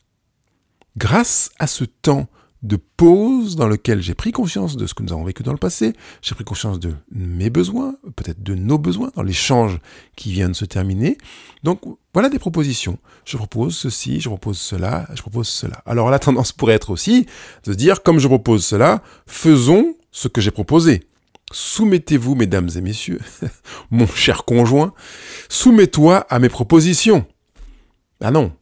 Grâce 0.97 1.49
à 1.59 1.67
ce 1.67 1.85
temps 1.85 2.27
de 2.63 2.77
pause 2.77 3.57
dans 3.57 3.67
lequel 3.67 4.01
j'ai 4.01 4.15
pris 4.15 4.31
conscience 4.31 4.77
de 4.77 4.87
ce 4.87 4.93
que 4.93 5.03
nous 5.03 5.11
avons 5.11 5.25
vécu 5.25 5.43
dans 5.43 5.51
le 5.51 5.57
passé, 5.57 5.93
j'ai 6.21 6.33
pris 6.33 6.45
conscience 6.45 6.79
de 6.79 6.93
mes 7.11 7.49
besoins, 7.49 7.95
peut-être 8.15 8.41
de 8.41 8.55
nos 8.55 8.77
besoins, 8.77 9.11
dans 9.15 9.21
l'échange 9.21 9.79
qui 10.15 10.31
vient 10.31 10.47
de 10.47 10.53
se 10.53 10.63
terminer. 10.63 11.17
Donc 11.63 11.81
voilà 12.13 12.29
des 12.29 12.39
propositions. 12.39 12.97
Je 13.25 13.35
propose 13.35 13.75
ceci, 13.75 14.21
je 14.21 14.29
propose 14.29 14.57
cela, 14.57 15.07
je 15.13 15.21
propose 15.21 15.49
cela. 15.49 15.83
Alors 15.85 16.09
la 16.09 16.19
tendance 16.19 16.53
pourrait 16.53 16.75
être 16.75 16.89
aussi 16.89 17.27
de 17.65 17.73
dire, 17.73 18.01
comme 18.01 18.19
je 18.19 18.27
propose 18.27 18.65
cela, 18.65 19.03
faisons 19.27 19.95
ce 20.11 20.29
que 20.29 20.39
j'ai 20.39 20.51
proposé. 20.51 21.03
Soumettez-vous, 21.51 22.35
mesdames 22.35 22.69
et 22.75 22.81
messieurs, 22.81 23.19
mon 23.91 24.07
cher 24.07 24.45
conjoint, 24.45 24.93
soumets-toi 25.49 26.25
à 26.29 26.39
mes 26.39 26.49
propositions. 26.49 27.25
Ah 28.21 28.31
non, 28.31 28.53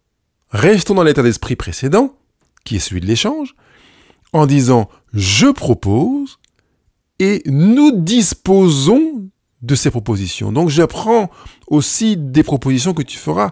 restons 0.49 0.95
dans 0.95 1.03
l'état 1.03 1.21
d'esprit 1.21 1.55
précédent, 1.55 2.15
qui 2.63 2.77
est 2.77 2.79
celui 2.79 2.99
de 2.99 3.05
l'échange, 3.05 3.55
en 4.33 4.45
disant 4.45 4.89
je 5.13 5.47
propose 5.47 6.39
et 7.19 7.43
nous 7.45 7.91
disposons 7.91 9.29
de 9.61 9.75
ces 9.75 9.91
propositions. 9.91 10.51
Donc 10.51 10.69
j'apprends 10.69 11.29
aussi 11.67 12.17
des 12.17 12.43
propositions 12.43 12.93
que 12.93 13.03
tu 13.03 13.17
feras 13.17 13.51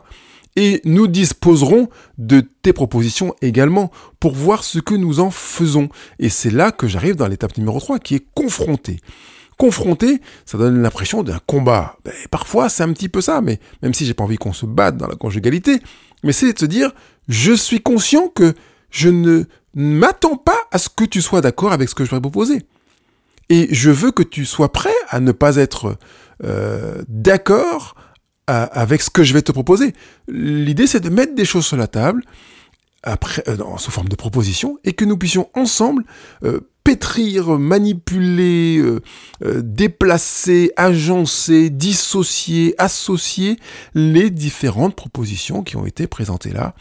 et 0.56 0.82
nous 0.84 1.08
disposerons 1.08 1.88
de 2.18 2.42
tes 2.42 2.74
propositions 2.74 3.34
également 3.42 3.92
pour 4.20 4.34
voir 4.34 4.64
ce 4.64 4.80
que 4.80 4.96
nous 4.96 5.20
en 5.20 5.32
faisons. 5.32 5.90
Et 6.18 6.30
c'est 6.30 6.50
là 6.50 6.72
que 6.72 6.88
j'arrive 6.88 7.16
dans 7.16 7.28
l'étape 7.28 7.58
numéro 7.58 7.80
3 7.80 8.00
qui 8.00 8.16
est 8.16 8.26
confronter. 8.34 8.98
Confronter, 9.58 10.22
ça 10.46 10.58
donne 10.58 10.82
l'impression 10.82 11.22
d'un 11.22 11.40
combat. 11.46 11.98
Ben, 12.04 12.14
parfois 12.32 12.70
c'est 12.70 12.84
un 12.84 12.94
petit 12.94 13.10
peu 13.10 13.22
ça, 13.22 13.42
mais 13.42 13.60
même 13.84 13.94
si 13.94 14.06
j'ai 14.06 14.14
pas 14.14 14.24
envie 14.24 14.38
qu'on 14.38 14.54
se 14.54 14.66
batte 14.66 14.98
dans 14.98 15.08
la 15.08 15.16
conjugalité, 15.16 15.80
mais 16.24 16.32
c'est 16.32 16.54
de 16.54 16.60
se 16.60 16.66
dire 16.66 16.92
je 17.28 17.54
suis 17.54 17.82
conscient 17.82 18.30
que 18.30 18.54
je 18.90 19.10
ne 19.10 19.44
m'attends 19.74 20.38
pas 20.38 20.68
à 20.72 20.78
ce 20.78 20.90
que 20.90 21.04
tu 21.04 21.22
sois 21.22 21.42
d'accord 21.42 21.72
avec 21.72 21.90
ce 21.90 21.96
que 21.96 22.06
je 22.06 22.12
vais 22.12 22.22
proposer. 22.22 22.64
Et 23.50 23.68
je 23.72 23.90
veux 23.90 24.12
que 24.12 24.24
tu 24.24 24.46
sois 24.46 24.72
prêt 24.72 24.94
à 25.10 25.20
ne 25.20 25.32
pas 25.32 25.56
être 25.56 25.98
euh, 26.44 27.02
d'accord 27.08 27.96
avec 28.48 29.04
ce 29.04 29.12
que 29.12 29.22
je 29.22 29.32
vais 29.36 29.44
te 29.44 29.52
proposer. 29.52 29.94
L'idée, 30.28 30.88
c'est 30.88 31.02
de 31.02 31.10
mettre 31.10 31.36
des 31.36 31.46
choses 31.46 31.68
sur 31.68 31.78
la 31.78 31.86
table, 31.86 32.24
euh, 33.06 33.16
sous 33.78 33.92
forme 33.92 34.10
de 34.10 34.16
proposition, 34.16 34.80
et 34.84 34.94
que 34.94 35.06
nous 35.06 35.18
puissions 35.18 35.52
ensemble 35.54 36.04
euh, 36.44 36.62
pétrir, 36.84 37.60
manipuler, 37.60 38.84
déplacer, 39.44 40.72
agencer, 40.78 41.70
dissocier, 41.70 42.74
associer 42.80 43.60
les 43.94 44.32
différentes 44.32 44.96
propositions 44.96 45.62
qui 45.62 45.78
ont 45.78 45.86
été 45.86 46.08
présentées 46.08 46.52
là 46.52 46.74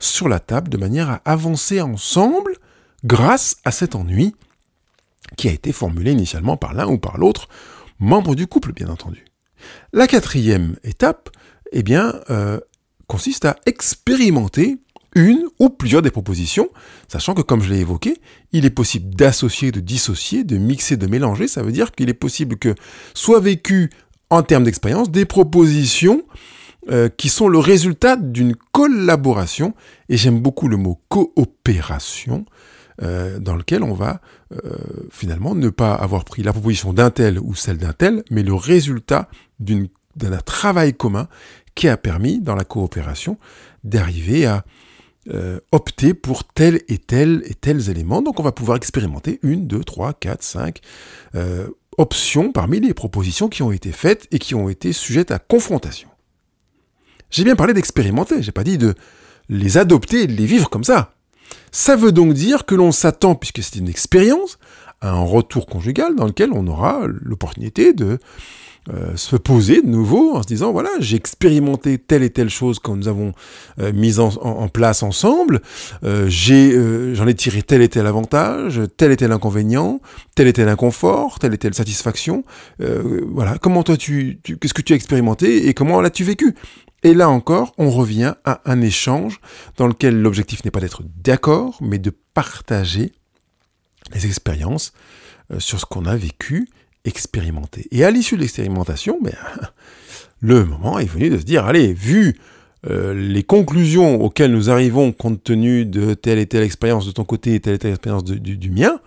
sur 0.00 0.28
la 0.28 0.40
table 0.40 0.68
de 0.68 0.76
manière 0.76 1.10
à 1.10 1.20
avancer 1.24 1.80
ensemble 1.80 2.56
grâce 3.04 3.56
à 3.64 3.70
cet 3.72 3.94
ennui 3.94 4.34
qui 5.36 5.48
a 5.48 5.52
été 5.52 5.72
formulé 5.72 6.12
initialement 6.12 6.56
par 6.56 6.74
l'un 6.74 6.86
ou 6.86 6.98
par 6.98 7.18
l'autre 7.18 7.48
membre 7.98 8.34
du 8.34 8.46
couple, 8.46 8.72
bien 8.72 8.88
entendu. 8.88 9.24
La 9.92 10.06
quatrième 10.06 10.76
étape, 10.84 11.30
eh 11.72 11.82
bien, 11.82 12.14
euh, 12.30 12.60
consiste 13.06 13.44
à 13.44 13.56
expérimenter 13.66 14.78
une 15.14 15.46
ou 15.58 15.70
plusieurs 15.70 16.02
des 16.02 16.10
propositions, 16.10 16.68
sachant 17.08 17.34
que, 17.34 17.42
comme 17.42 17.62
je 17.62 17.70
l'ai 17.70 17.80
évoqué, 17.80 18.20
il 18.52 18.64
est 18.64 18.70
possible 18.70 19.14
d'associer, 19.14 19.72
de 19.72 19.80
dissocier, 19.80 20.44
de 20.44 20.58
mixer, 20.58 20.96
de 20.96 21.06
mélanger. 21.06 21.48
Ça 21.48 21.62
veut 21.62 21.72
dire 21.72 21.92
qu'il 21.92 22.08
est 22.08 22.14
possible 22.14 22.56
que 22.56 22.74
soit 23.14 23.40
vécu 23.40 23.90
en 24.30 24.42
termes 24.42 24.64
d'expérience 24.64 25.10
des 25.10 25.24
propositions 25.24 26.22
euh, 26.90 27.10
qui 27.10 27.28
sont 27.28 27.48
le 27.48 27.58
résultat 27.58 28.16
d'une 28.16 28.54
collaboration, 28.72 29.74
et 30.08 30.16
j'aime 30.16 30.40
beaucoup 30.40 30.68
le 30.68 30.78
mot 30.78 30.98
coopération, 31.10 32.46
euh, 33.02 33.38
dans 33.38 33.56
lequel 33.56 33.82
on 33.82 33.92
va 33.92 34.22
euh, 34.54 34.58
finalement 35.10 35.54
ne 35.54 35.68
pas 35.68 35.94
avoir 35.94 36.24
pris 36.24 36.42
la 36.42 36.52
proposition 36.52 36.94
d'un 36.94 37.10
tel 37.10 37.38
ou 37.40 37.54
celle 37.54 37.76
d'un 37.76 37.92
tel, 37.92 38.24
mais 38.30 38.42
le 38.42 38.54
résultat 38.54 39.28
d'un 39.60 40.38
travail 40.44 40.94
commun 40.94 41.28
qui 41.74 41.88
a 41.88 41.98
permis, 41.98 42.40
dans 42.40 42.54
la 42.54 42.64
coopération, 42.64 43.38
d'arriver 43.84 44.46
à 44.46 44.64
opter 45.72 46.14
pour 46.14 46.44
tel 46.44 46.80
et 46.88 46.96
tel 46.96 47.42
et 47.44 47.52
tels 47.52 47.90
éléments. 47.90 48.22
Donc 48.22 48.40
on 48.40 48.42
va 48.42 48.52
pouvoir 48.52 48.78
expérimenter 48.78 49.40
une, 49.42 49.66
deux, 49.66 49.84
trois, 49.84 50.14
quatre, 50.14 50.42
cinq 50.42 50.80
options 51.98 52.50
parmi 52.50 52.80
les 52.80 52.94
propositions 52.94 53.48
qui 53.48 53.62
ont 53.62 53.72
été 53.72 53.92
faites 53.92 54.26
et 54.30 54.38
qui 54.38 54.54
ont 54.54 54.70
été 54.70 54.94
sujettes 54.94 55.30
à 55.30 55.38
confrontation. 55.38 56.07
J'ai 57.30 57.44
bien 57.44 57.56
parlé 57.56 57.74
d'expérimenter, 57.74 58.42
j'ai 58.42 58.52
pas 58.52 58.64
dit 58.64 58.78
de 58.78 58.94
les 59.48 59.78
adopter 59.78 60.22
et 60.22 60.26
de 60.26 60.32
les 60.32 60.46
vivre 60.46 60.70
comme 60.70 60.84
ça. 60.84 61.12
Ça 61.72 61.96
veut 61.96 62.12
donc 62.12 62.34
dire 62.34 62.66
que 62.66 62.74
l'on 62.74 62.92
s'attend, 62.92 63.34
puisque 63.34 63.62
c'est 63.62 63.78
une 63.78 63.88
expérience, 63.88 64.58
à 65.00 65.10
un 65.10 65.22
retour 65.22 65.66
conjugal 65.66 66.14
dans 66.16 66.26
lequel 66.26 66.50
on 66.52 66.66
aura 66.66 67.02
l'opportunité 67.06 67.92
de 67.92 68.18
euh, 68.90 69.16
se 69.16 69.36
poser 69.36 69.82
de 69.82 69.86
nouveau 69.86 70.34
en 70.34 70.42
se 70.42 70.46
disant 70.46 70.72
voilà 70.72 70.88
j'ai 70.98 71.16
expérimenté 71.16 71.98
telle 71.98 72.22
et 72.22 72.30
telle 72.30 72.48
chose 72.48 72.78
que 72.78 72.90
nous 72.90 73.06
avons 73.06 73.34
euh, 73.80 73.92
mise 73.92 74.18
en, 74.18 74.68
place 74.68 75.02
ensemble. 75.02 75.60
Euh, 76.04 76.26
j'ai 76.28 76.72
j'en 77.14 77.26
ai 77.26 77.34
tiré 77.34 77.62
tel 77.62 77.82
et 77.82 77.88
tel 77.88 78.06
avantage 78.06 78.80
tel 78.96 79.12
et 79.12 79.16
tel 79.16 79.32
inconvénient 79.32 80.00
tel 80.34 80.48
et 80.48 80.52
tel 80.52 80.68
inconfort 80.68 81.38
telle 81.38 81.54
et 81.54 81.58
telle 81.58 81.74
satisfaction. 81.74 82.44
Voilà. 82.78 83.58
Comment 83.58 83.82
toi 83.82 83.96
tu, 83.96 84.40
tu 84.42 84.56
qu'est-ce 84.56 84.74
que 84.74 84.82
tu 84.82 84.94
as 84.94 84.96
expérimenté 84.96 85.68
et 85.68 85.74
comment 85.74 86.00
l'as-tu 86.00 86.24
vécu? 86.24 86.54
Et 87.02 87.14
là 87.14 87.28
encore, 87.28 87.72
on 87.78 87.90
revient 87.90 88.34
à 88.44 88.60
un 88.64 88.80
échange 88.80 89.40
dans 89.76 89.86
lequel 89.86 90.20
l'objectif 90.20 90.64
n'est 90.64 90.70
pas 90.70 90.80
d'être 90.80 91.02
d'accord, 91.22 91.78
mais 91.80 91.98
de 91.98 92.10
partager 92.10 93.12
les 94.12 94.26
expériences 94.26 94.92
sur 95.58 95.80
ce 95.80 95.86
qu'on 95.86 96.06
a 96.06 96.16
vécu 96.16 96.68
expérimenter. 97.04 97.88
Et 97.90 98.04
à 98.04 98.10
l'issue 98.10 98.36
de 98.36 98.42
l'expérimentation, 98.42 99.18
ben, 99.20 99.34
le 100.40 100.64
moment 100.64 100.98
est 100.98 101.06
venu 101.06 101.30
de 101.30 101.38
se 101.38 101.44
dire, 101.44 101.64
allez, 101.64 101.92
vu 101.92 102.38
euh, 102.86 103.12
les 103.12 103.42
conclusions 103.42 104.22
auxquelles 104.22 104.52
nous 104.52 104.70
arrivons 104.70 105.12
compte 105.12 105.42
tenu 105.42 105.84
de 105.84 106.14
telle 106.14 106.38
et 106.38 106.46
telle 106.46 106.62
expérience 106.62 107.06
de 107.06 107.10
ton 107.10 107.24
côté 107.24 107.54
et 107.54 107.60
telle 107.60 107.74
et 107.74 107.78
telle 107.78 107.90
expérience 107.90 108.24
du, 108.24 108.70
mien, 108.70 109.00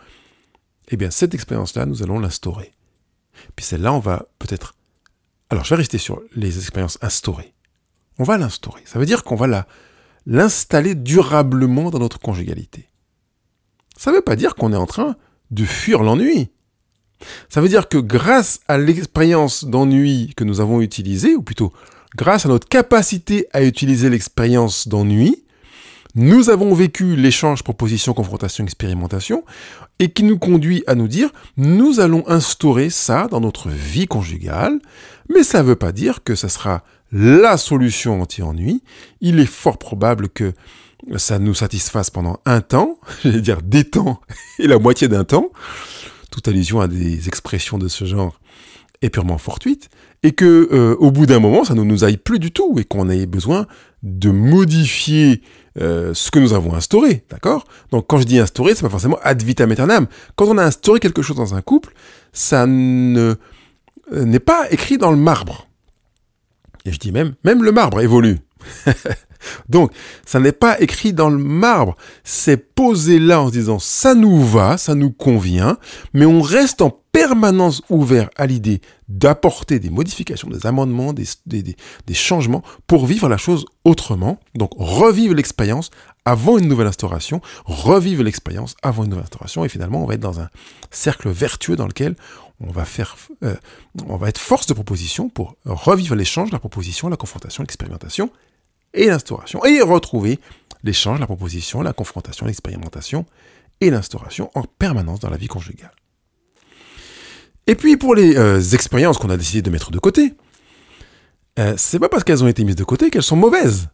eh 0.89 0.97
bien 0.97 1.09
cette 1.09 1.33
expérience-là, 1.33 1.85
nous 1.85 2.03
allons 2.03 2.19
l'instaurer. 2.19 2.71
Puis 3.55 3.65
celle-là, 3.65 3.93
on 3.93 3.99
va 3.99 4.27
peut-être... 4.39 4.75
Alors 5.49 5.63
je 5.63 5.69
vais 5.69 5.77
rester 5.77 5.97
sur 5.97 6.21
les 6.35 6.57
expériences 6.57 6.97
instaurées. 7.01 7.53
On 8.21 8.23
va 8.23 8.37
l'instaurer. 8.37 8.83
Ça 8.85 8.99
veut 8.99 9.07
dire 9.07 9.23
qu'on 9.23 9.35
va 9.35 9.65
l'installer 10.27 10.93
durablement 10.93 11.89
dans 11.89 11.97
notre 11.97 12.19
conjugalité. 12.19 12.87
Ça 13.97 14.11
ne 14.11 14.17
veut 14.17 14.21
pas 14.21 14.35
dire 14.35 14.53
qu'on 14.53 14.71
est 14.73 14.77
en 14.77 14.85
train 14.85 15.15
de 15.49 15.65
fuir 15.65 16.03
l'ennui. 16.03 16.51
Ça 17.49 17.61
veut 17.61 17.67
dire 17.67 17.89
que 17.89 17.97
grâce 17.97 18.59
à 18.67 18.77
l'expérience 18.77 19.65
d'ennui 19.65 20.33
que 20.37 20.43
nous 20.43 20.59
avons 20.61 20.81
utilisée, 20.81 21.33
ou 21.33 21.41
plutôt 21.41 21.73
grâce 22.15 22.45
à 22.45 22.49
notre 22.49 22.67
capacité 22.67 23.47
à 23.53 23.63
utiliser 23.63 24.07
l'expérience 24.07 24.87
d'ennui, 24.87 25.43
nous 26.13 26.51
avons 26.51 26.75
vécu 26.75 27.15
l'échange 27.15 27.63
proposition, 27.63 28.13
confrontation, 28.13 28.63
expérimentation, 28.63 29.43
et 29.97 30.11
qui 30.11 30.21
nous 30.21 30.37
conduit 30.37 30.83
à 30.85 30.93
nous 30.93 31.07
dire, 31.07 31.31
nous 31.57 31.99
allons 31.99 32.23
instaurer 32.27 32.91
ça 32.91 33.27
dans 33.31 33.39
notre 33.39 33.69
vie 33.69 34.05
conjugale, 34.05 34.79
mais 35.33 35.41
ça 35.41 35.63
ne 35.63 35.69
veut 35.69 35.75
pas 35.75 35.91
dire 35.91 36.23
que 36.23 36.35
ça 36.35 36.49
sera 36.49 36.83
la 37.11 37.57
solution 37.57 38.21
anti-ennui. 38.21 38.83
Il 39.19 39.39
est 39.39 39.45
fort 39.45 39.77
probable 39.77 40.29
que 40.29 40.53
ça 41.17 41.39
nous 41.39 41.53
satisfasse 41.53 42.09
pendant 42.09 42.39
un 42.45 42.61
temps, 42.61 42.99
j'allais 43.23 43.41
dire 43.41 43.61
des 43.61 43.83
temps 43.83 44.21
et 44.59 44.67
la 44.67 44.79
moitié 44.79 45.07
d'un 45.07 45.23
temps, 45.23 45.49
toute 46.29 46.47
allusion 46.47 46.79
à 46.79 46.87
des 46.87 47.27
expressions 47.27 47.77
de 47.77 47.87
ce 47.87 48.05
genre 48.05 48.39
est 49.01 49.09
purement 49.09 49.39
fortuite, 49.39 49.89
et 50.21 50.31
que 50.31 50.69
euh, 50.71 50.95
au 50.99 51.09
bout 51.09 51.25
d'un 51.25 51.39
moment, 51.39 51.63
ça 51.63 51.73
ne 51.73 51.81
nous 51.81 52.03
aille 52.03 52.17
plus 52.17 52.37
du 52.37 52.51
tout, 52.51 52.75
et 52.77 52.83
qu'on 52.83 53.09
ait 53.09 53.25
besoin 53.25 53.65
de 54.03 54.29
modifier 54.29 55.41
euh, 55.79 56.13
ce 56.13 56.29
que 56.29 56.37
nous 56.37 56.53
avons 56.53 56.75
instauré, 56.75 57.23
d'accord? 57.29 57.65
Donc 57.91 58.05
quand 58.07 58.17
je 58.17 58.25
dis 58.25 58.37
instauré, 58.37 58.75
c'est 58.75 58.83
pas 58.83 58.89
forcément 58.89 59.17
ad 59.23 59.41
vitam 59.41 59.71
aeternam. 59.71 60.07
Quand 60.35 60.45
on 60.45 60.57
a 60.57 60.63
instauré 60.63 60.99
quelque 60.99 61.23
chose 61.23 61.37
dans 61.37 61.55
un 61.55 61.61
couple, 61.61 61.93
ça 62.31 62.65
euh, 62.65 63.35
n'est 64.11 64.39
pas 64.39 64.69
écrit 64.69 64.99
dans 64.99 65.11
le 65.11 65.17
marbre. 65.17 65.67
Et 66.85 66.91
je 66.91 66.99
dis 66.99 67.11
même, 67.11 67.35
même 67.43 67.63
le 67.63 67.71
marbre 67.71 68.01
évolue. 68.01 68.39
Donc, 69.69 69.91
ça 70.25 70.39
n'est 70.39 70.51
pas 70.51 70.79
écrit 70.79 71.13
dans 71.13 71.29
le 71.29 71.37
marbre, 71.37 71.95
c'est 72.23 72.57
posé 72.57 73.19
là 73.19 73.41
en 73.41 73.47
se 73.47 73.53
disant 73.53 73.79
ça 73.79 74.13
nous 74.13 74.43
va, 74.43 74.77
ça 74.77 74.95
nous 74.95 75.11
convient, 75.11 75.77
mais 76.13 76.25
on 76.25 76.41
reste 76.41 76.81
en 76.81 76.95
permanence 77.11 77.81
ouvert 77.89 78.29
à 78.37 78.45
l'idée 78.45 78.81
d'apporter 79.09 79.79
des 79.79 79.89
modifications, 79.89 80.49
des 80.49 80.65
amendements, 80.65 81.13
des, 81.13 81.25
changements 82.13 82.63
pour 82.87 83.05
vivre 83.05 83.27
la 83.27 83.37
chose 83.37 83.65
autrement. 83.83 84.39
Donc, 84.55 84.71
revivre 84.77 85.35
l'expérience 85.35 85.89
avant 86.23 86.57
une 86.57 86.67
nouvelle 86.67 86.87
instauration, 86.87 87.41
revivre 87.65 88.23
l'expérience 88.23 88.75
avant 88.83 89.03
une 89.03 89.09
nouvelle 89.09 89.23
instauration, 89.23 89.65
et 89.65 89.69
finalement, 89.69 90.03
on 90.03 90.05
va 90.05 90.13
être 90.13 90.21
dans 90.21 90.39
un 90.39 90.49
cercle 90.91 91.29
vertueux 91.29 91.75
dans 91.75 91.87
lequel 91.87 92.15
on 92.67 92.71
va 92.71 92.85
faire, 92.85 93.15
euh, 93.43 93.55
on 94.07 94.17
va 94.17 94.29
être 94.29 94.37
force 94.37 94.67
de 94.67 94.73
proposition 94.73 95.29
pour 95.29 95.55
revivre 95.65 96.15
l'échange, 96.15 96.51
la 96.51 96.59
proposition, 96.59 97.09
la 97.09 97.17
confrontation, 97.17 97.63
l'expérimentation, 97.63 98.31
et 98.93 99.07
l'instauration. 99.07 99.63
Et 99.65 99.81
retrouver 99.81 100.39
l'échange, 100.83 101.19
la 101.19 101.25
proposition, 101.25 101.81
la 101.81 101.93
confrontation, 101.93 102.45
l'expérimentation 102.45 103.25
et 103.79 103.89
l'instauration 103.89 104.51
en 104.55 104.63
permanence 104.63 105.19
dans 105.19 105.29
la 105.29 105.37
vie 105.37 105.47
conjugale. 105.47 105.91
Et 107.67 107.75
puis 107.75 107.97
pour 107.97 108.15
les 108.15 108.37
euh, 108.37 108.59
expériences 108.59 109.17
qu'on 109.17 109.29
a 109.29 109.37
décidé 109.37 109.61
de 109.61 109.69
mettre 109.69 109.91
de 109.91 109.99
côté, 109.99 110.33
euh, 111.59 111.75
c'est 111.77 111.99
pas 111.99 112.09
parce 112.09 112.23
qu'elles 112.23 112.43
ont 112.43 112.47
été 112.47 112.63
mises 112.63 112.75
de 112.75 112.83
côté 112.83 113.09
qu'elles 113.09 113.23
sont 113.23 113.35
mauvaises. 113.35 113.89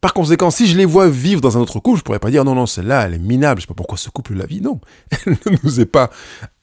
Par 0.00 0.14
conséquent, 0.14 0.50
si 0.50 0.66
je 0.66 0.76
les 0.78 0.86
vois 0.86 1.08
vivre 1.08 1.42
dans 1.42 1.58
un 1.58 1.60
autre 1.60 1.78
couple, 1.78 1.98
je 1.98 2.04
pourrais 2.04 2.18
pas 2.18 2.30
dire 2.30 2.44
non, 2.44 2.54
non, 2.54 2.66
celle-là, 2.66 3.06
elle 3.06 3.14
est 3.14 3.18
minable, 3.18 3.60
je 3.60 3.66
sais 3.66 3.68
pas 3.68 3.74
pourquoi 3.74 3.98
ce 3.98 4.08
couple 4.08 4.34
la 4.34 4.46
vit. 4.46 4.60
Non, 4.60 4.80
elle 5.26 5.36
ne 5.46 5.56
nous 5.62 5.80
est 5.80 5.86
pas 5.86 6.10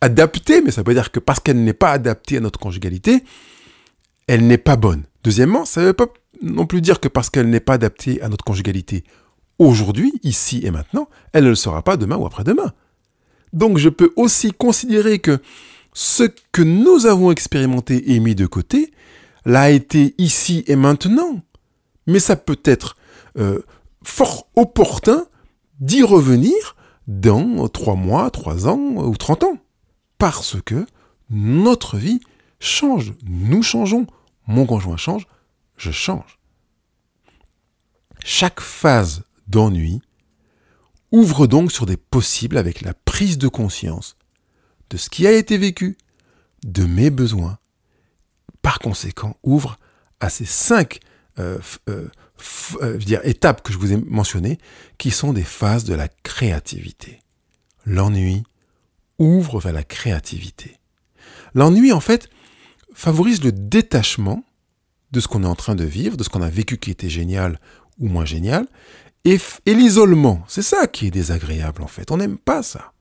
adaptée, 0.02 0.62
mais 0.62 0.72
ça 0.72 0.82
veut 0.82 0.94
dire 0.94 1.12
que 1.12 1.20
parce 1.20 1.40
qu'elle 1.40 1.64
n'est 1.64 1.74
pas 1.74 1.92
adaptée 1.92 2.38
à 2.38 2.40
notre 2.40 2.60
conjugalité, 2.60 3.24
elle 4.28 4.48
n'est 4.48 4.58
pas 4.58 4.76
bonne. 4.76 5.04
Deuxièmement, 5.24 5.66
ça 5.66 5.82
ne 5.82 5.88
veut 5.88 5.94
pas 5.94 6.08
non 6.42 6.66
plus 6.66 6.82
dire 6.82 7.00
que 7.00 7.08
parce 7.08 7.30
qu'elle 7.30 7.50
n'est 7.50 7.60
pas 7.60 7.74
adaptée 7.74 8.22
à 8.22 8.30
notre 8.30 8.44
conjugalité 8.44 9.04
aujourd'hui, 9.60 10.14
ici 10.24 10.62
et 10.64 10.72
maintenant, 10.72 11.08
elle 11.34 11.46
ne 11.46 11.50
le 11.50 11.56
sera 11.56 11.84
pas 11.84 11.98
demain 11.98 12.18
ou 12.18 12.26
après-demain. 12.26 12.74
Donc 13.54 13.78
je 13.78 13.90
peux 13.90 14.12
aussi 14.16 14.52
considérer 14.52 15.20
que 15.20 15.40
ce 15.94 16.24
que 16.52 16.62
nous 16.62 17.06
avons 17.06 17.32
expérimenté 17.32 18.14
et 18.14 18.20
mis 18.20 18.36
de 18.36 18.46
côté 18.46 18.92
l'a 19.46 19.72
été 19.72 20.14
ici 20.18 20.64
et 20.68 20.76
maintenant. 20.76 21.42
Mais 22.06 22.20
ça 22.20 22.36
peut 22.36 22.60
être 22.66 22.97
euh, 23.38 23.62
fort 24.04 24.48
opportun 24.56 25.26
d'y 25.80 26.04
revenir 26.04 26.76
dans 27.08 27.68
trois 27.68 27.96
mois, 27.96 28.30
trois 28.32 28.68
ans 28.68 28.78
ou 28.78 29.16
trente 29.16 29.44
ans. 29.44 29.58
Parce 30.18 30.58
que 30.66 30.86
notre 31.30 31.98
vie 31.98 32.22
change. 32.60 33.14
Nous 33.26 33.64
changeons. 33.64 34.08
Mon 34.48 34.66
conjoint 34.66 34.98
change 34.98 35.28
je 35.78 35.92
change. 35.92 36.40
Chaque 38.24 38.60
phase 38.60 39.24
d'ennui 39.48 40.02
ouvre 41.12 41.48
donc 41.48 41.72
sur 41.72 41.86
des 41.86 41.98
possibles 41.98 42.58
avec 42.58 42.82
la 42.82 42.94
prise 42.94 43.38
de 43.38 43.48
conscience 43.48 44.18
de 44.90 44.98
ce 44.98 45.10
qui 45.10 45.28
a 45.28 45.32
été 45.32 45.58
vécu, 45.58 45.98
de 46.64 46.84
mes 46.84 47.10
besoins. 47.10 47.60
Par 48.62 48.80
conséquent, 48.80 49.38
ouvre 49.44 49.78
à 50.20 50.30
ces 50.30 50.46
cinq 50.46 51.00
euh, 51.40 51.60
euh, 51.90 52.10
euh, 52.82 52.98
dire, 52.98 53.22
étapes 53.24 53.62
que 53.64 53.74
je 53.74 53.78
vous 53.78 53.94
ai 53.94 53.98
mentionnées, 53.98 54.58
qui 54.98 55.12
sont 55.12 55.34
des 55.34 55.44
phases 55.44 55.84
de 55.84 55.94
la 55.94 56.08
créativité. 56.08 57.22
L'ennui 57.86 58.44
ouvre 59.20 59.60
vers 59.60 59.74
la 59.74 59.84
créativité. 59.84 60.78
L'ennui, 61.54 61.92
en 61.92 62.00
fait, 62.00 62.30
favorise 62.94 63.44
le 63.44 63.52
détachement 63.52 64.44
de 65.12 65.20
ce 65.20 65.28
qu'on 65.28 65.44
est 65.44 65.48
en 65.48 65.56
train 65.56 65.76
de 65.76 65.84
vivre, 65.84 66.18
de 66.18 66.24
ce 66.24 66.30
qu'on 66.30 66.42
a 66.42 66.50
vécu 66.50 66.78
qui 66.78 66.92
était 66.92 67.10
génial 67.10 67.60
ou 68.00 68.08
moins 68.08 68.26
génial, 68.26 68.68
et, 69.26 69.40
l'isolement. 69.66 70.44
C'est 70.48 70.62
ça 70.62 70.88
qui 70.88 71.08
est 71.08 71.12
désagréable 71.12 71.82
en 71.82 71.88
fait. 71.88 72.12
On 72.12 72.18
n'aime 72.18 72.38
pas 72.38 72.64
ça. 72.64 72.94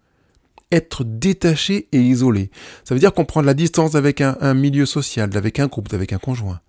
Être 0.72 1.04
détaché 1.04 1.88
et 1.92 2.00
isolé. 2.00 2.50
Ça 2.84 2.94
veut 2.94 3.00
dire 3.00 3.14
qu'on 3.14 3.24
prend 3.24 3.40
de 3.40 3.46
la 3.46 3.54
distance 3.54 3.94
avec 3.94 4.20
un, 4.20 4.54
milieu 4.54 4.86
social, 4.86 5.30
avec 5.36 5.60
un 5.60 5.68
groupe, 5.68 5.92
avec 5.92 6.12
un 6.12 6.18
conjoint. 6.18 6.60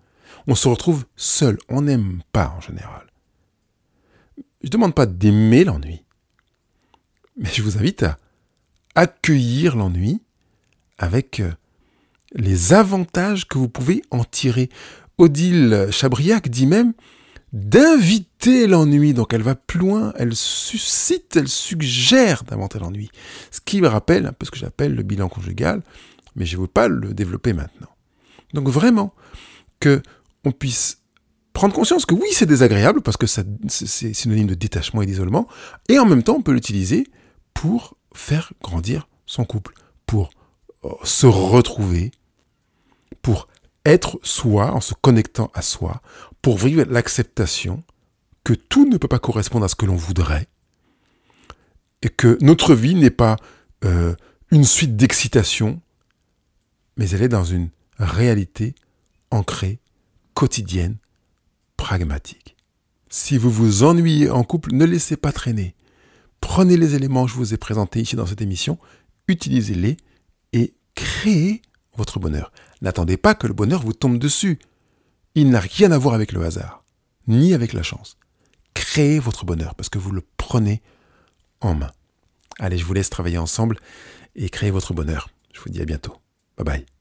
On 0.48 0.54
se 0.54 0.66
retrouve 0.66 1.04
seul. 1.14 1.58
On 1.68 1.82
n'aime 1.82 2.22
pas 2.32 2.54
en 2.56 2.60
général. 2.62 3.06
Je 4.62 4.66
ne 4.66 4.70
demande 4.70 4.94
pas 4.94 5.04
d'aimer 5.04 5.62
l'ennui, 5.62 6.02
mais 7.36 7.50
je 7.52 7.62
vous 7.62 7.76
invite 7.76 8.02
à 8.02 8.16
accueillir 8.94 9.76
l'ennui 9.76 10.22
avec 10.96 11.40
euh, 11.40 11.52
les 12.32 12.72
avantages 12.72 13.46
que 13.46 13.58
vous 13.58 13.68
pouvez 13.68 14.02
en 14.10 14.24
tirer. 14.24 14.70
Odile 15.18 15.88
Chabriac 15.90 16.48
dit 16.48 16.66
même 16.66 16.94
d'inviter 17.52 18.66
l'ennui. 18.66 19.12
Donc 19.12 19.34
elle 19.34 19.42
va 19.42 19.54
plus 19.54 19.80
loin, 19.80 20.14
elle 20.16 20.34
suscite, 20.34 21.36
elle 21.36 21.48
suggère 21.48 22.44
d'inventer 22.44 22.78
l'ennui. 22.78 23.10
Ce 23.50 23.60
qui 23.60 23.82
me 23.82 23.86
rappelle 23.88 24.24
un 24.24 24.32
peu 24.32 24.46
ce 24.46 24.50
que 24.50 24.58
j'appelle 24.58 24.94
le 24.94 25.02
bilan 25.02 25.28
conjugal, 25.28 25.82
mais 26.36 26.46
je 26.46 26.56
ne 26.56 26.62
veux 26.62 26.68
pas 26.68 26.88
le 26.88 27.12
développer 27.12 27.52
maintenant. 27.52 27.90
Donc 28.54 28.68
vraiment, 28.70 29.14
que 29.80 30.02
on 30.44 30.52
puisse 30.52 31.02
prendre 31.52 31.74
conscience 31.74 32.06
que 32.06 32.14
oui, 32.14 32.28
c'est 32.32 32.46
désagréable 32.46 33.00
parce 33.02 33.16
que 33.16 33.26
c'est 33.26 33.46
synonyme 34.14 34.46
de 34.46 34.54
détachement 34.54 35.02
et 35.02 35.06
d'isolement, 35.06 35.48
et 35.88 35.98
en 35.98 36.06
même 36.06 36.22
temps, 36.22 36.36
on 36.36 36.42
peut 36.42 36.52
l'utiliser 36.52 37.06
pour 37.54 37.96
faire 38.14 38.52
grandir 38.62 39.08
son 39.26 39.44
couple, 39.44 39.74
pour 40.06 40.30
euh, 40.84 40.90
se 41.02 41.26
retrouver, 41.26 42.12
pour 43.22 43.48
être 43.84 44.18
soi 44.22 44.72
en 44.72 44.80
se 44.80 44.94
connectant 44.94 45.50
à 45.54 45.62
soi 45.62 46.02
pour 46.42 46.58
vivre 46.58 46.84
l'acceptation 46.88 47.82
que 48.44 48.52
tout 48.52 48.88
ne 48.88 48.96
peut 48.96 49.08
pas 49.08 49.18
correspondre 49.18 49.64
à 49.64 49.68
ce 49.68 49.74
que 49.74 49.86
l'on 49.86 49.96
voudrait 49.96 50.46
et 52.02 52.08
que 52.08 52.38
notre 52.40 52.74
vie 52.74 52.94
n'est 52.94 53.10
pas 53.10 53.36
euh, 53.84 54.14
une 54.50 54.64
suite 54.64 54.96
d'excitation, 54.96 55.80
mais 56.96 57.10
elle 57.10 57.22
est 57.22 57.28
dans 57.28 57.44
une 57.44 57.70
réalité 57.98 58.74
ancrée, 59.30 59.80
quotidienne, 60.38 60.98
pragmatique. 61.76 62.54
Si 63.08 63.36
vous 63.36 63.50
vous 63.50 63.82
ennuyez 63.82 64.30
en 64.30 64.44
couple, 64.44 64.72
ne 64.72 64.84
laissez 64.84 65.16
pas 65.16 65.32
traîner. 65.32 65.74
Prenez 66.40 66.76
les 66.76 66.94
éléments 66.94 67.24
que 67.24 67.32
je 67.32 67.36
vous 67.36 67.54
ai 67.54 67.56
présentés 67.56 68.00
ici 68.00 68.14
dans 68.14 68.24
cette 68.24 68.40
émission, 68.40 68.78
utilisez-les 69.26 69.96
et 70.52 70.74
créez 70.94 71.60
votre 71.96 72.20
bonheur. 72.20 72.52
N'attendez 72.82 73.16
pas 73.16 73.34
que 73.34 73.48
le 73.48 73.52
bonheur 73.52 73.82
vous 73.82 73.92
tombe 73.92 74.16
dessus. 74.16 74.60
Il 75.34 75.50
n'a 75.50 75.58
rien 75.58 75.90
à 75.90 75.98
voir 75.98 76.14
avec 76.14 76.30
le 76.30 76.44
hasard, 76.44 76.84
ni 77.26 77.52
avec 77.52 77.72
la 77.72 77.82
chance. 77.82 78.16
Créez 78.74 79.18
votre 79.18 79.44
bonheur 79.44 79.74
parce 79.74 79.88
que 79.88 79.98
vous 79.98 80.12
le 80.12 80.22
prenez 80.36 80.82
en 81.60 81.74
main. 81.74 81.90
Allez, 82.60 82.78
je 82.78 82.84
vous 82.84 82.94
laisse 82.94 83.10
travailler 83.10 83.38
ensemble 83.38 83.76
et 84.36 84.48
créer 84.50 84.70
votre 84.70 84.94
bonheur. 84.94 85.30
Je 85.52 85.60
vous 85.60 85.70
dis 85.70 85.82
à 85.82 85.84
bientôt. 85.84 86.14
Bye 86.56 86.64
bye. 86.64 86.97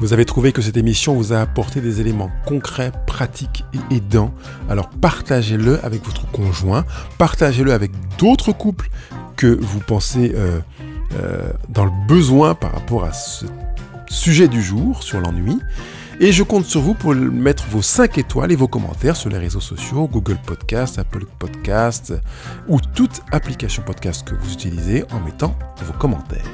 Vous 0.00 0.12
avez 0.12 0.24
trouvé 0.24 0.52
que 0.52 0.60
cette 0.60 0.76
émission 0.76 1.14
vous 1.14 1.32
a 1.32 1.40
apporté 1.40 1.80
des 1.80 2.00
éléments 2.00 2.30
concrets, 2.46 2.92
pratiques 3.06 3.64
et 3.72 3.96
aidants. 3.96 4.34
Alors 4.68 4.88
partagez-le 4.88 5.84
avec 5.84 6.04
votre 6.04 6.30
conjoint, 6.30 6.84
partagez-le 7.18 7.72
avec 7.72 7.92
d'autres 8.18 8.52
couples 8.52 8.90
que 9.36 9.46
vous 9.46 9.80
pensez 9.80 10.32
euh, 10.34 10.60
euh, 11.14 11.52
dans 11.68 11.84
le 11.84 11.92
besoin 12.08 12.54
par 12.54 12.72
rapport 12.72 13.04
à 13.04 13.12
ce 13.12 13.46
sujet 14.08 14.48
du 14.48 14.62
jour 14.62 15.02
sur 15.02 15.20
l'ennui. 15.20 15.58
Et 16.20 16.30
je 16.30 16.44
compte 16.44 16.64
sur 16.64 16.80
vous 16.80 16.94
pour 16.94 17.14
mettre 17.14 17.64
vos 17.68 17.82
5 17.82 18.18
étoiles 18.18 18.52
et 18.52 18.56
vos 18.56 18.68
commentaires 18.68 19.16
sur 19.16 19.30
les 19.30 19.38
réseaux 19.38 19.60
sociaux, 19.60 20.08
Google 20.10 20.38
Podcast, 20.46 20.98
Apple 20.98 21.24
Podcast 21.38 22.14
ou 22.68 22.78
toute 22.94 23.22
application 23.32 23.82
podcast 23.82 24.26
que 24.26 24.34
vous 24.34 24.52
utilisez 24.52 25.04
en 25.10 25.18
mettant 25.20 25.56
vos 25.84 25.92
commentaires. 25.94 26.44